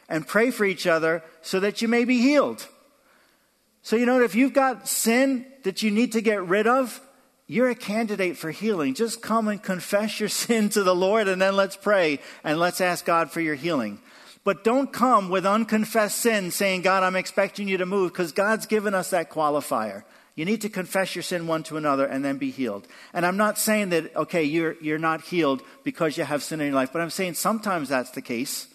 and 0.09 0.27
pray 0.27 0.51
for 0.51 0.65
each 0.65 0.87
other 0.87 1.23
so 1.41 1.59
that 1.59 1.81
you 1.81 1.87
may 1.87 2.05
be 2.05 2.19
healed. 2.19 2.67
So, 3.83 3.95
you 3.95 4.05
know, 4.05 4.21
if 4.21 4.33
you've 4.33 4.53
got 4.53 4.87
sin 4.87 5.45
that 5.63 5.83
you 5.83 5.91
need 5.91 6.13
to 6.13 6.21
get 6.21 6.43
rid 6.43 6.67
of, 6.67 6.99
you're 7.47 7.69
a 7.69 7.75
candidate 7.75 8.37
for 8.37 8.51
healing. 8.51 8.93
Just 8.93 9.21
come 9.21 9.47
and 9.47 9.61
confess 9.61 10.19
your 10.19 10.29
sin 10.43 10.69
to 10.69 10.83
the 10.83 10.95
Lord, 10.95 11.27
and 11.27 11.41
then 11.41 11.55
let's 11.55 11.75
pray 11.75 12.19
and 12.43 12.59
let's 12.59 12.81
ask 12.81 13.05
God 13.05 13.31
for 13.31 13.41
your 13.41 13.55
healing. 13.55 13.99
But 14.43 14.63
don't 14.63 14.91
come 14.91 15.29
with 15.29 15.45
unconfessed 15.45 16.17
sin 16.17 16.51
saying, 16.51 16.81
God, 16.81 17.03
I'm 17.03 17.15
expecting 17.15 17.67
you 17.67 17.77
to 17.77 17.85
move, 17.85 18.11
because 18.11 18.31
God's 18.31 18.65
given 18.65 18.93
us 18.93 19.11
that 19.11 19.29
qualifier. 19.29 20.03
You 20.35 20.45
need 20.45 20.61
to 20.61 20.69
confess 20.69 21.15
your 21.15 21.21
sin 21.21 21.45
one 21.45 21.63
to 21.63 21.77
another 21.77 22.05
and 22.05 22.25
then 22.25 22.37
be 22.37 22.49
healed. 22.49 22.87
And 23.13 23.25
I'm 23.25 23.37
not 23.37 23.59
saying 23.59 23.89
that, 23.89 24.15
okay, 24.15 24.43
you're, 24.43 24.75
you're 24.81 24.97
not 24.97 25.21
healed 25.21 25.61
because 25.83 26.17
you 26.17 26.23
have 26.23 26.41
sin 26.41 26.59
in 26.59 26.67
your 26.67 26.75
life, 26.75 26.91
but 26.91 27.01
I'm 27.01 27.11
saying 27.11 27.35
sometimes 27.35 27.89
that's 27.89 28.11
the 28.11 28.21
case. 28.21 28.67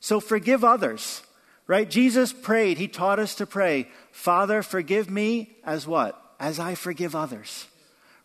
So 0.00 0.18
forgive 0.18 0.64
others, 0.64 1.22
right? 1.68 1.88
Jesus 1.88 2.32
prayed, 2.32 2.78
he 2.78 2.88
taught 2.88 3.20
us 3.20 3.36
to 3.36 3.46
pray, 3.46 3.88
Father, 4.10 4.62
forgive 4.62 5.08
me 5.08 5.56
as 5.64 5.86
what? 5.86 6.20
As 6.38 6.58
I 6.58 6.74
forgive 6.74 7.14
others. 7.14 7.66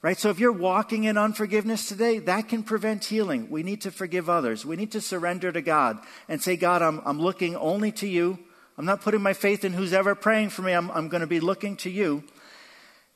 Right? 0.02 0.18
So 0.18 0.30
if 0.30 0.40
you're 0.40 0.52
walking 0.52 1.04
in 1.04 1.18
unforgiveness 1.18 1.88
today, 1.88 2.18
that 2.20 2.50
can 2.50 2.64
prevent 2.64 3.06
healing. 3.06 3.50
We 3.52 3.62
need 3.62 3.82
to 3.82 3.92
forgive 3.92 4.30
others. 4.30 4.66
We 4.66 4.76
need 4.76 4.92
to 4.94 5.02
surrender 5.02 5.52
to 5.52 5.62
God 5.62 6.00
and 6.28 6.42
say, 6.42 6.56
God, 6.58 6.82
I'm, 6.82 7.02
I'm 7.06 7.22
looking 7.22 7.56
only 7.56 7.92
to 7.94 8.08
you. 8.08 8.40
I'm 8.80 8.86
not 8.86 9.02
putting 9.02 9.22
my 9.22 9.34
faith 9.34 9.64
in 9.64 9.74
who's 9.74 9.94
ever 9.94 10.16
praying 10.16 10.50
for 10.50 10.64
me. 10.64 10.74
I'm, 10.74 10.90
I'm 10.90 11.08
going 11.08 11.22
to 11.22 11.28
be 11.28 11.40
looking 11.40 11.76
to 11.78 11.90
you. 11.90 12.24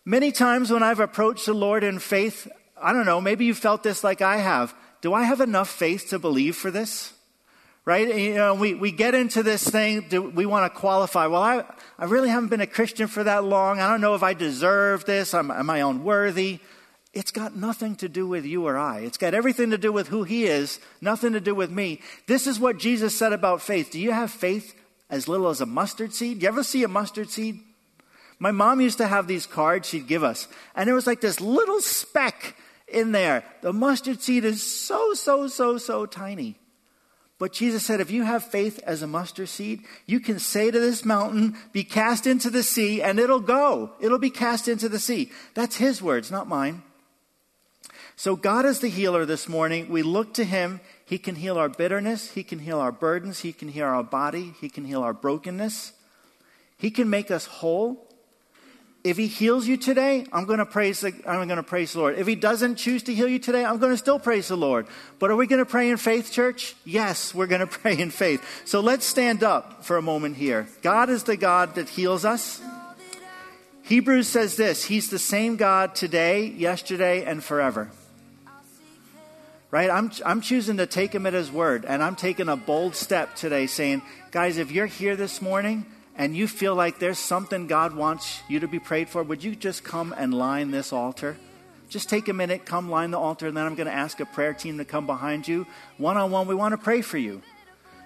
Many 0.06 0.32
times 0.32 0.70
when 0.70 0.84
I've 0.84 1.00
approached 1.00 1.48
the 1.48 1.56
Lord 1.56 1.84
in 1.84 1.98
faith, 1.98 2.48
I 2.80 2.94
don't 2.94 3.08
know, 3.08 3.20
maybe 3.20 3.46
you 3.46 3.56
felt 3.56 3.82
this 3.82 4.04
like 4.04 4.22
I 4.22 4.38
have. 4.38 4.76
Do 5.02 5.16
I 5.16 5.24
have 5.24 5.42
enough 5.42 5.70
faith 5.70 6.10
to 6.10 6.20
believe 6.20 6.56
for 6.56 6.70
this? 6.70 7.15
Right? 7.86 8.16
You 8.18 8.34
know, 8.34 8.56
we, 8.56 8.74
we 8.74 8.92
get 8.92 9.14
into 9.14 9.44
this 9.44 9.64
thing, 9.64 10.08
do 10.10 10.24
we 10.24 10.48
want 10.48 10.74
to 10.74 10.80
qualify. 10.80 11.28
Well, 11.28 11.44
I, 11.44 11.64
I 12.00 12.06
really 12.06 12.30
haven't 12.30 12.50
been 12.50 12.62
a 12.62 12.68
Christian 12.68 13.08
for 13.08 13.24
that 13.24 13.44
long. 13.44 13.80
I 13.80 13.88
don't 13.88 14.02
know 14.02 14.16
if 14.16 14.24
I 14.24 14.34
deserve 14.34 15.06
this. 15.06 15.36
am 15.36 15.52
am 15.52 15.70
I 15.70 15.78
unworthy? 15.80 16.60
It's 17.14 17.32
got 17.32 17.56
nothing 17.56 17.96
to 17.98 18.10
do 18.10 18.28
with 18.28 18.44
you 18.44 18.66
or 18.66 18.78
I. 18.78 19.02
It's 19.02 19.18
got 19.18 19.34
everything 19.36 19.70
to 19.70 19.78
do 19.78 19.92
with 19.92 20.08
who 20.08 20.24
He 20.24 20.46
is, 20.46 20.80
nothing 21.00 21.34
to 21.34 21.40
do 21.40 21.54
with 21.54 21.70
me. 21.70 22.02
This 22.28 22.48
is 22.48 22.60
what 22.60 22.80
Jesus 22.80 23.16
said 23.18 23.34
about 23.34 23.62
faith. 23.62 23.92
Do 23.92 24.00
you 24.00 24.12
have 24.12 24.32
faith 24.32 24.74
as 25.10 25.28
little 25.28 25.50
as 25.50 25.62
a 25.62 25.66
mustard 25.66 26.14
seed. 26.14 26.42
You 26.42 26.48
ever 26.48 26.64
see 26.64 26.84
a 26.84 26.88
mustard 26.88 27.30
seed? 27.30 27.60
My 28.40 28.52
mom 28.52 28.82
used 28.82 28.98
to 28.98 29.08
have 29.08 29.28
these 29.28 29.46
cards 29.46 29.88
she'd 29.88 30.08
give 30.08 30.24
us, 30.24 30.48
and 30.76 30.88
there 30.88 30.96
was 30.96 31.08
like 31.08 31.22
this 31.22 31.40
little 31.40 31.80
speck 31.80 32.56
in 32.88 33.12
there. 33.12 33.44
The 33.62 33.72
mustard 33.72 34.22
seed 34.22 34.44
is 34.44 34.62
so, 34.62 35.14
so, 35.14 35.48
so, 35.48 35.78
so 35.78 36.06
tiny. 36.06 36.56
But 37.38 37.52
Jesus 37.52 37.86
said, 37.86 38.00
if 38.00 38.12
you 38.12 38.24
have 38.24 38.46
faith 38.46 38.80
as 38.86 39.02
a 39.02 39.08
mustard 39.08 39.50
seed, 39.50 39.82
you 40.06 40.22
can 40.22 40.40
say 40.40 40.72
to 40.72 40.80
this 40.80 41.04
mountain, 41.04 41.58
be 41.74 41.84
cast 41.84 42.26
into 42.26 42.50
the 42.50 42.64
sea, 42.64 43.02
and 43.02 43.20
it'll 43.20 43.42
go. 43.42 43.92
It'll 44.00 44.20
be 44.20 44.30
cast 44.30 44.70
into 44.70 44.88
the 44.88 45.00
sea. 45.00 45.32
That's 45.54 45.76
his 45.76 46.02
words, 46.02 46.32
not 46.32 46.48
mine. 46.48 46.82
So 48.16 48.38
God 48.38 48.66
is 48.66 48.80
the 48.80 48.88
healer 48.88 49.26
this 49.26 49.50
morning. 49.50 49.90
We 49.90 50.02
look 50.02 50.34
to 50.36 50.46
him. 50.46 50.80
He 51.06 51.18
can 51.18 51.36
heal 51.36 51.58
our 51.58 51.68
bitterness. 51.68 52.32
He 52.32 52.44
can 52.44 52.60
heal 52.60 52.80
our 52.80 52.94
burdens. 52.94 53.42
He 53.42 53.52
can 53.52 53.68
heal 53.68 53.88
our 53.88 54.04
body. 54.04 54.54
He 54.62 54.70
can 54.70 54.86
heal 54.86 55.04
our 55.04 55.14
brokenness. 55.14 55.92
He 56.78 56.90
can 56.90 57.10
make 57.10 57.30
us 57.32 57.46
whole. 57.46 58.05
If 59.06 59.18
he 59.18 59.28
heals 59.28 59.68
you 59.68 59.78
today, 59.78 60.26
I'm 60.34 60.46
going 60.46 60.58
to 60.58 60.66
praise 60.66 61.02
the, 61.02 61.14
I'm 61.28 61.48
going 61.48 61.58
to 61.58 61.64
praise 61.64 61.94
the 61.94 62.00
Lord. 62.00 62.18
If 62.18 62.26
he 62.26 62.34
doesn't 62.34 62.78
choose 62.78 63.04
to 63.04 63.14
heal 63.14 63.28
you 63.28 63.38
today, 63.38 63.64
I'm 63.64 63.78
going 63.78 63.92
to 63.92 63.98
still 63.98 64.18
praise 64.18 64.48
the 64.48 64.58
Lord. 64.58 64.88
But 65.20 65.30
are 65.30 65.36
we 65.36 65.46
going 65.46 65.64
to 65.64 65.70
pray 65.70 65.92
in 65.92 65.98
faith, 65.98 66.32
church? 66.32 66.76
Yes, 66.86 67.32
we're 67.32 67.46
going 67.46 67.62
to 67.68 67.68
pray 67.68 68.00
in 68.00 68.10
faith. 68.10 68.44
So 68.66 68.80
let's 68.80 69.06
stand 69.06 69.44
up 69.44 69.86
for 69.86 69.98
a 69.98 70.02
moment 70.02 70.38
here. 70.38 70.68
God 70.82 71.12
is 71.12 71.22
the 71.22 71.38
God 71.38 71.76
that 71.76 71.88
heals 71.88 72.26
us. 72.26 72.60
Hebrews 73.84 74.28
says 74.28 74.56
this 74.58 74.86
He's 74.86 75.12
the 75.12 75.20
same 75.20 75.56
God 75.56 75.94
today, 75.94 76.48
yesterday, 76.48 77.26
and 77.26 77.44
forever. 77.44 77.92
Right? 79.70 79.92
I'm, 79.92 80.10
I'm 80.26 80.42
choosing 80.42 80.78
to 80.78 80.88
take 80.88 81.14
him 81.14 81.28
at 81.28 81.34
his 81.34 81.52
word, 81.52 81.86
and 81.86 82.02
I'm 82.02 82.16
taking 82.16 82.50
a 82.50 82.56
bold 82.56 82.96
step 82.96 83.36
today 83.36 83.68
saying, 83.68 84.02
guys, 84.32 84.58
if 84.58 84.72
you're 84.72 84.88
here 84.88 85.16
this 85.16 85.44
morning, 85.44 85.86
and 86.16 86.36
you 86.36 86.48
feel 86.48 86.76
like 86.76 87.00
there's 87.00 87.20
something 87.20 87.68
God 87.68 87.96
wants 87.96 88.42
you 88.48 88.62
to 88.62 88.68
be 88.68 88.80
prayed 88.80 89.10
for, 89.10 89.22
would 89.22 89.44
you 89.44 89.56
just 89.56 89.84
come 89.84 90.14
and 90.18 90.34
line 90.34 90.72
this 90.72 90.94
altar? 90.94 91.38
Just 91.90 92.10
take 92.10 92.28
a 92.30 92.34
minute, 92.34 92.66
come 92.66 92.90
line 92.90 93.12
the 93.12 93.20
altar, 93.20 93.48
and 93.48 93.58
then 93.58 93.66
I'm 93.66 93.76
going 93.76 93.88
to 93.88 93.94
ask 93.94 94.20
a 94.20 94.26
prayer 94.26 94.54
team 94.54 94.78
to 94.78 94.86
come 94.86 95.06
behind 95.06 95.48
you. 95.48 95.68
One 95.98 96.18
on 96.18 96.32
one, 96.32 96.48
we 96.48 96.56
want 96.56 96.72
to 96.74 96.78
pray 96.78 97.02
for 97.02 97.18
you. 97.18 97.42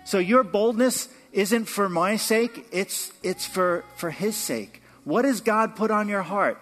So 0.06 0.18
your 0.18 0.44
boldness 0.44 1.08
isn't 1.32 1.66
for 1.66 1.88
my 1.88 2.16
sake, 2.16 2.66
it's, 2.72 3.12
it's 3.22 3.46
for, 3.46 3.86
for 3.96 4.10
His 4.10 4.36
sake. 4.36 4.82
What 5.04 5.26
has 5.26 5.40
God 5.40 5.76
put 5.76 5.92
on 5.92 6.08
your 6.08 6.24
heart? 6.24 6.58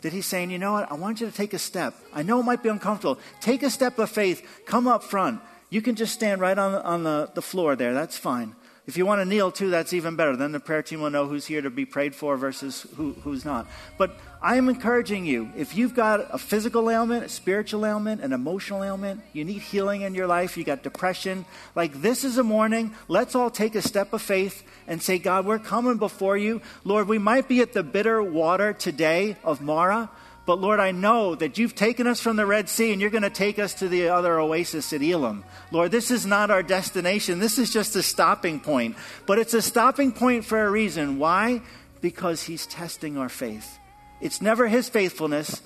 That 0.00 0.12
He's 0.12 0.26
saying, 0.26 0.50
you 0.50 0.58
know 0.58 0.72
what, 0.72 0.90
I 0.90 0.94
want 0.94 1.20
you 1.20 1.26
to 1.26 1.32
take 1.32 1.52
a 1.52 1.58
step. 1.58 1.94
I 2.12 2.22
know 2.22 2.40
it 2.40 2.44
might 2.44 2.62
be 2.62 2.70
uncomfortable. 2.70 3.18
Take 3.40 3.62
a 3.62 3.70
step 3.70 3.98
of 3.98 4.10
faith, 4.10 4.46
come 4.64 4.88
up 4.88 5.04
front. 5.04 5.40
You 5.68 5.82
can 5.82 5.94
just 5.94 6.14
stand 6.14 6.40
right 6.40 6.58
on, 6.58 6.74
on 6.74 7.02
the, 7.02 7.30
the 7.34 7.42
floor 7.42 7.76
there, 7.76 7.92
that's 7.92 8.16
fine. 8.16 8.54
If 8.86 8.96
you 8.96 9.04
want 9.04 9.20
to 9.20 9.24
kneel 9.24 9.50
too, 9.50 9.70
that's 9.70 9.92
even 9.92 10.14
better. 10.14 10.36
Then 10.36 10.52
the 10.52 10.60
prayer 10.60 10.82
team 10.82 11.00
will 11.00 11.10
know 11.10 11.26
who's 11.26 11.44
here 11.44 11.60
to 11.60 11.70
be 11.70 11.84
prayed 11.84 12.14
for 12.14 12.36
versus 12.36 12.86
who, 12.96 13.14
who's 13.24 13.44
not. 13.44 13.66
But 13.98 14.16
I 14.40 14.56
am 14.56 14.68
encouraging 14.68 15.26
you 15.26 15.50
if 15.56 15.76
you've 15.76 15.94
got 15.94 16.28
a 16.32 16.38
physical 16.38 16.88
ailment, 16.88 17.24
a 17.24 17.28
spiritual 17.28 17.84
ailment, 17.84 18.20
an 18.20 18.32
emotional 18.32 18.84
ailment, 18.84 19.22
you 19.32 19.44
need 19.44 19.58
healing 19.58 20.02
in 20.02 20.14
your 20.14 20.28
life, 20.28 20.56
you 20.56 20.62
got 20.62 20.84
depression, 20.84 21.46
like 21.74 22.00
this 22.00 22.22
is 22.22 22.38
a 22.38 22.44
morning, 22.44 22.94
let's 23.08 23.34
all 23.34 23.50
take 23.50 23.74
a 23.74 23.82
step 23.82 24.12
of 24.12 24.22
faith 24.22 24.62
and 24.86 25.02
say, 25.02 25.18
God, 25.18 25.46
we're 25.46 25.58
coming 25.58 25.96
before 25.96 26.36
you. 26.36 26.62
Lord, 26.84 27.08
we 27.08 27.18
might 27.18 27.48
be 27.48 27.60
at 27.62 27.72
the 27.72 27.82
bitter 27.82 28.22
water 28.22 28.72
today 28.72 29.36
of 29.42 29.60
Marah. 29.60 30.10
But 30.46 30.60
Lord, 30.60 30.78
I 30.78 30.92
know 30.92 31.34
that 31.34 31.58
you've 31.58 31.74
taken 31.74 32.06
us 32.06 32.20
from 32.20 32.36
the 32.36 32.46
Red 32.46 32.68
Sea 32.68 32.92
and 32.92 33.00
you're 33.00 33.10
going 33.10 33.22
to 33.24 33.30
take 33.30 33.58
us 33.58 33.74
to 33.74 33.88
the 33.88 34.08
other 34.10 34.38
oasis 34.38 34.92
at 34.92 35.02
Elim. 35.02 35.44
Lord, 35.72 35.90
this 35.90 36.12
is 36.12 36.24
not 36.24 36.52
our 36.52 36.62
destination. 36.62 37.40
This 37.40 37.58
is 37.58 37.72
just 37.72 37.96
a 37.96 38.02
stopping 38.02 38.60
point. 38.60 38.96
But 39.26 39.40
it's 39.40 39.54
a 39.54 39.60
stopping 39.60 40.12
point 40.12 40.44
for 40.44 40.64
a 40.64 40.70
reason. 40.70 41.18
Why? 41.18 41.62
Because 42.00 42.44
He's 42.44 42.64
testing 42.64 43.18
our 43.18 43.28
faith. 43.28 43.78
It's 44.20 44.40
never 44.40 44.68
His 44.68 44.88
faithfulness, 44.88 45.62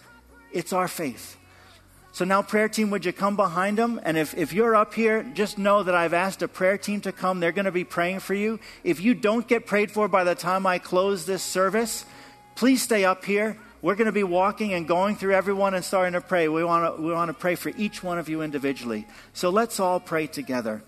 it's 0.51 0.73
our 0.73 0.89
faith. 0.89 1.37
So 2.13 2.25
now, 2.25 2.43
prayer 2.43 2.69
team, 2.69 2.91
would 2.91 3.05
you 3.05 3.13
come 3.13 3.37
behind 3.37 3.79
them? 3.79 4.01
And 4.03 4.19
if, 4.19 4.37
if 4.37 4.53
you're 4.53 4.75
up 4.75 4.95
here, 4.95 5.23
just 5.35 5.59
know 5.59 5.85
that 5.85 5.95
I've 5.95 6.15
asked 6.15 6.43
a 6.43 6.49
prayer 6.49 6.77
team 6.77 7.01
to 7.03 7.13
come. 7.13 7.39
They're 7.39 7.53
going 7.53 7.67
to 7.67 7.71
be 7.71 7.85
praying 7.85 8.19
for 8.19 8.35
you. 8.35 8.59
If 8.83 9.01
you 9.01 9.15
don't 9.15 9.47
get 9.47 9.65
prayed 9.65 9.93
for 9.93 10.09
by 10.09 10.25
the 10.25 10.35
time 10.35 10.67
I 10.67 10.79
close 10.79 11.25
this 11.25 11.43
service, 11.43 12.05
please 12.57 12.83
stay 12.83 13.05
up 13.05 13.25
here 13.25 13.57
we're 13.83 13.95
going 13.95 14.07
to 14.07 14.13
be 14.13 14.25
walking 14.25 14.75
and 14.75 14.87
going 14.87 15.17
through 15.17 15.35
everyone 15.35 15.75
and 15.75 15.85
starting 15.85 16.13
to 16.13 16.21
pray. 16.21 16.49
We 16.49 16.65
want 16.65 16.97
to, 16.97 17.03
we 17.03 17.13
want 17.13 17.29
to 17.29 17.35
pray 17.35 17.55
for 17.55 17.71
each 17.77 18.03
one 18.03 18.19
of 18.19 18.29
you 18.29 18.43
individually. 18.43 19.07
So 19.33 19.51
let's 19.51 19.81
all 19.81 20.01
pray 20.01 20.27
together. 20.27 20.83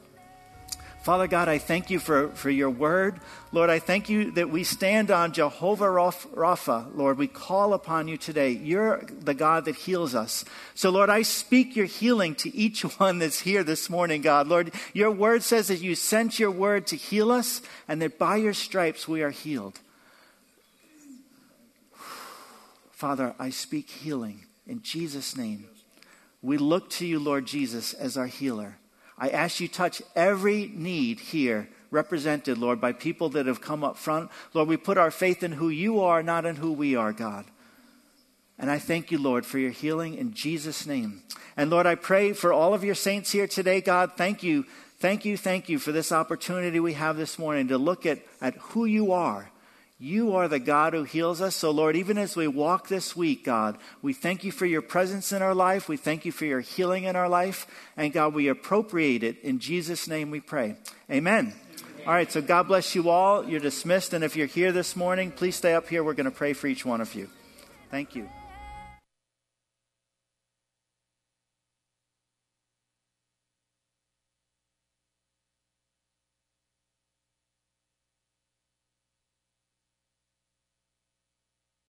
Father 1.03 1.27
God, 1.27 1.49
I 1.49 1.59
thank 1.59 1.91
you 1.91 1.99
for, 1.99 2.29
for 2.29 2.49
your 2.49 2.71
word. 2.71 3.19
Lord, 3.51 3.71
I 3.71 3.81
thank 3.81 4.09
you 4.09 4.31
that 4.33 4.51
we 4.51 4.63
stand 4.63 5.11
on 5.11 5.33
Jehovah 5.33 5.87
Rapha. 5.87 6.97
Lord, 6.97 7.19
we 7.19 7.27
call 7.27 7.75
upon 7.75 8.07
you 8.07 8.17
today. 8.17 8.51
You're 8.51 9.05
the 9.09 9.35
God 9.35 9.65
that 9.65 9.75
heals 9.75 10.15
us. 10.15 10.45
So, 10.77 10.91
Lord, 10.91 11.11
I 11.11 11.23
speak 11.23 11.75
your 11.75 11.87
healing 11.87 12.37
to 12.37 12.55
each 12.55 12.83
one 13.01 13.19
that's 13.19 13.41
here 13.41 13.65
this 13.65 13.91
morning, 13.91 14.23
God. 14.23 14.47
Lord, 14.47 14.71
your 14.93 15.11
word 15.11 15.43
says 15.43 15.67
that 15.69 15.81
you 15.81 15.97
sent 15.97 16.39
your 16.39 16.53
word 16.53 16.87
to 16.89 16.97
heal 16.97 17.33
us 17.33 17.63
and 17.89 18.01
that 18.01 18.17
by 18.17 18.37
your 18.37 18.55
stripes 18.55 19.09
we 19.09 19.23
are 19.23 19.31
healed. 19.31 19.81
Father, 23.03 23.35
I 23.37 23.51
speak 23.51 23.91
healing 23.91 24.45
in 24.65 24.81
Jesus' 24.81 25.37
name. 25.37 25.67
We 26.41 26.57
look 26.57 26.89
to 26.91 27.05
you, 27.05 27.19
Lord 27.19 27.47
Jesus, 27.47 27.95
as 27.95 28.17
our 28.17 28.29
healer. 28.29 28.77
I 29.19 29.29
ask 29.29 29.59
you 29.59 29.67
touch 29.67 30.01
every 30.15 30.71
need 30.73 31.19
here 31.19 31.69
represented, 31.91 32.59
Lord, 32.59 32.81
by 32.81 32.93
people 32.93 33.29
that 33.31 33.47
have 33.47 33.61
come 33.61 33.83
up 33.83 33.97
front. 33.97 34.31
Lord, 34.55 34.69
we 34.69 34.77
put 34.77 34.99
our 34.99 35.11
faith 35.11 35.43
in 35.43 35.51
who 35.51 35.69
you 35.69 36.01
are, 36.01 36.23
not 36.23 36.47
in 36.47 36.55
who 36.55 36.71
we 36.73 36.95
are, 36.95 37.13
God. 37.13 37.47
And 38.57 38.71
I 38.71 38.79
thank 38.79 39.11
you, 39.11 39.19
Lord, 39.19 39.45
for 39.45 39.59
your 39.59 39.73
healing 39.73 40.15
in 40.15 40.33
Jesus' 40.33 40.87
name. 40.87 41.25
And 41.57 41.71
Lord, 41.71 41.87
I 41.87 41.97
pray 41.97 42.33
for 42.33 42.53
all 42.53 42.73
of 42.73 42.85
your 42.85 42.95
saints 42.95 43.33
here 43.33 43.49
today, 43.49 43.81
God. 43.81 44.13
Thank 44.17 44.45
you, 44.45 44.65
thank 45.01 45.25
you, 45.25 45.37
thank 45.37 45.69
you 45.69 45.81
for 45.81 45.91
this 45.91 46.13
opportunity 46.13 46.79
we 46.79 46.93
have 46.93 47.17
this 47.17 47.37
morning 47.37 47.67
to 47.67 47.79
look 47.79 48.07
at, 48.07 48.21
at 48.41 48.55
who 48.59 48.85
you 48.85 49.11
are 49.11 49.51
you 50.03 50.35
are 50.35 50.49
the 50.49 50.59
God 50.59 50.95
who 50.95 51.05
heals 51.05 51.41
us. 51.41 51.55
So, 51.55 51.71
Lord, 51.71 51.95
even 51.95 52.19
as 52.19 52.35
we 52.35 52.49
walk 52.49 52.89
this 52.89 53.15
week, 53.15 53.45
God, 53.45 53.79
we 54.03 54.13
thank 54.13 54.43
you 54.43 54.51
for 54.51 54.67
your 54.67 54.83
presence 54.83 55.31
in 55.31 55.43
our 55.43 55.55
life. 55.55 55.89
We 55.89 55.97
thank 55.97 56.25
you 56.25 56.33
for 56.33 56.45
your 56.45 56.59
healing 56.59 57.05
in 57.05 57.15
our 57.15 57.29
life. 57.29 57.69
And, 57.97 58.13
God, 58.13 58.35
we 58.35 58.49
appropriate 58.49 59.23
it. 59.23 59.41
In 59.45 59.61
Jesus' 59.61 60.09
name 60.09 60.33
we 60.33 60.41
pray. 60.41 60.75
Amen. 61.09 61.53
Amen. 61.53 61.55
All 62.05 62.13
right, 62.13 62.33
so 62.33 62.43
God 62.43 62.67
bless 62.67 62.97
you 62.97 63.11
all. 63.11 63.49
You're 63.49 63.61
dismissed. 63.61 64.13
And 64.13 64.25
if 64.25 64.35
you're 64.35 64.49
here 64.49 64.73
this 64.73 64.97
morning, 64.97 65.31
please 65.31 65.55
stay 65.55 65.73
up 65.73 65.89
here. 65.89 66.03
We're 66.03 66.15
going 66.15 66.25
to 66.25 66.33
pray 66.33 66.53
for 66.53 66.67
each 66.67 66.85
one 66.85 67.01
of 67.01 67.15
you. 67.15 67.29
Thank 67.93 68.17
you. 68.17 68.29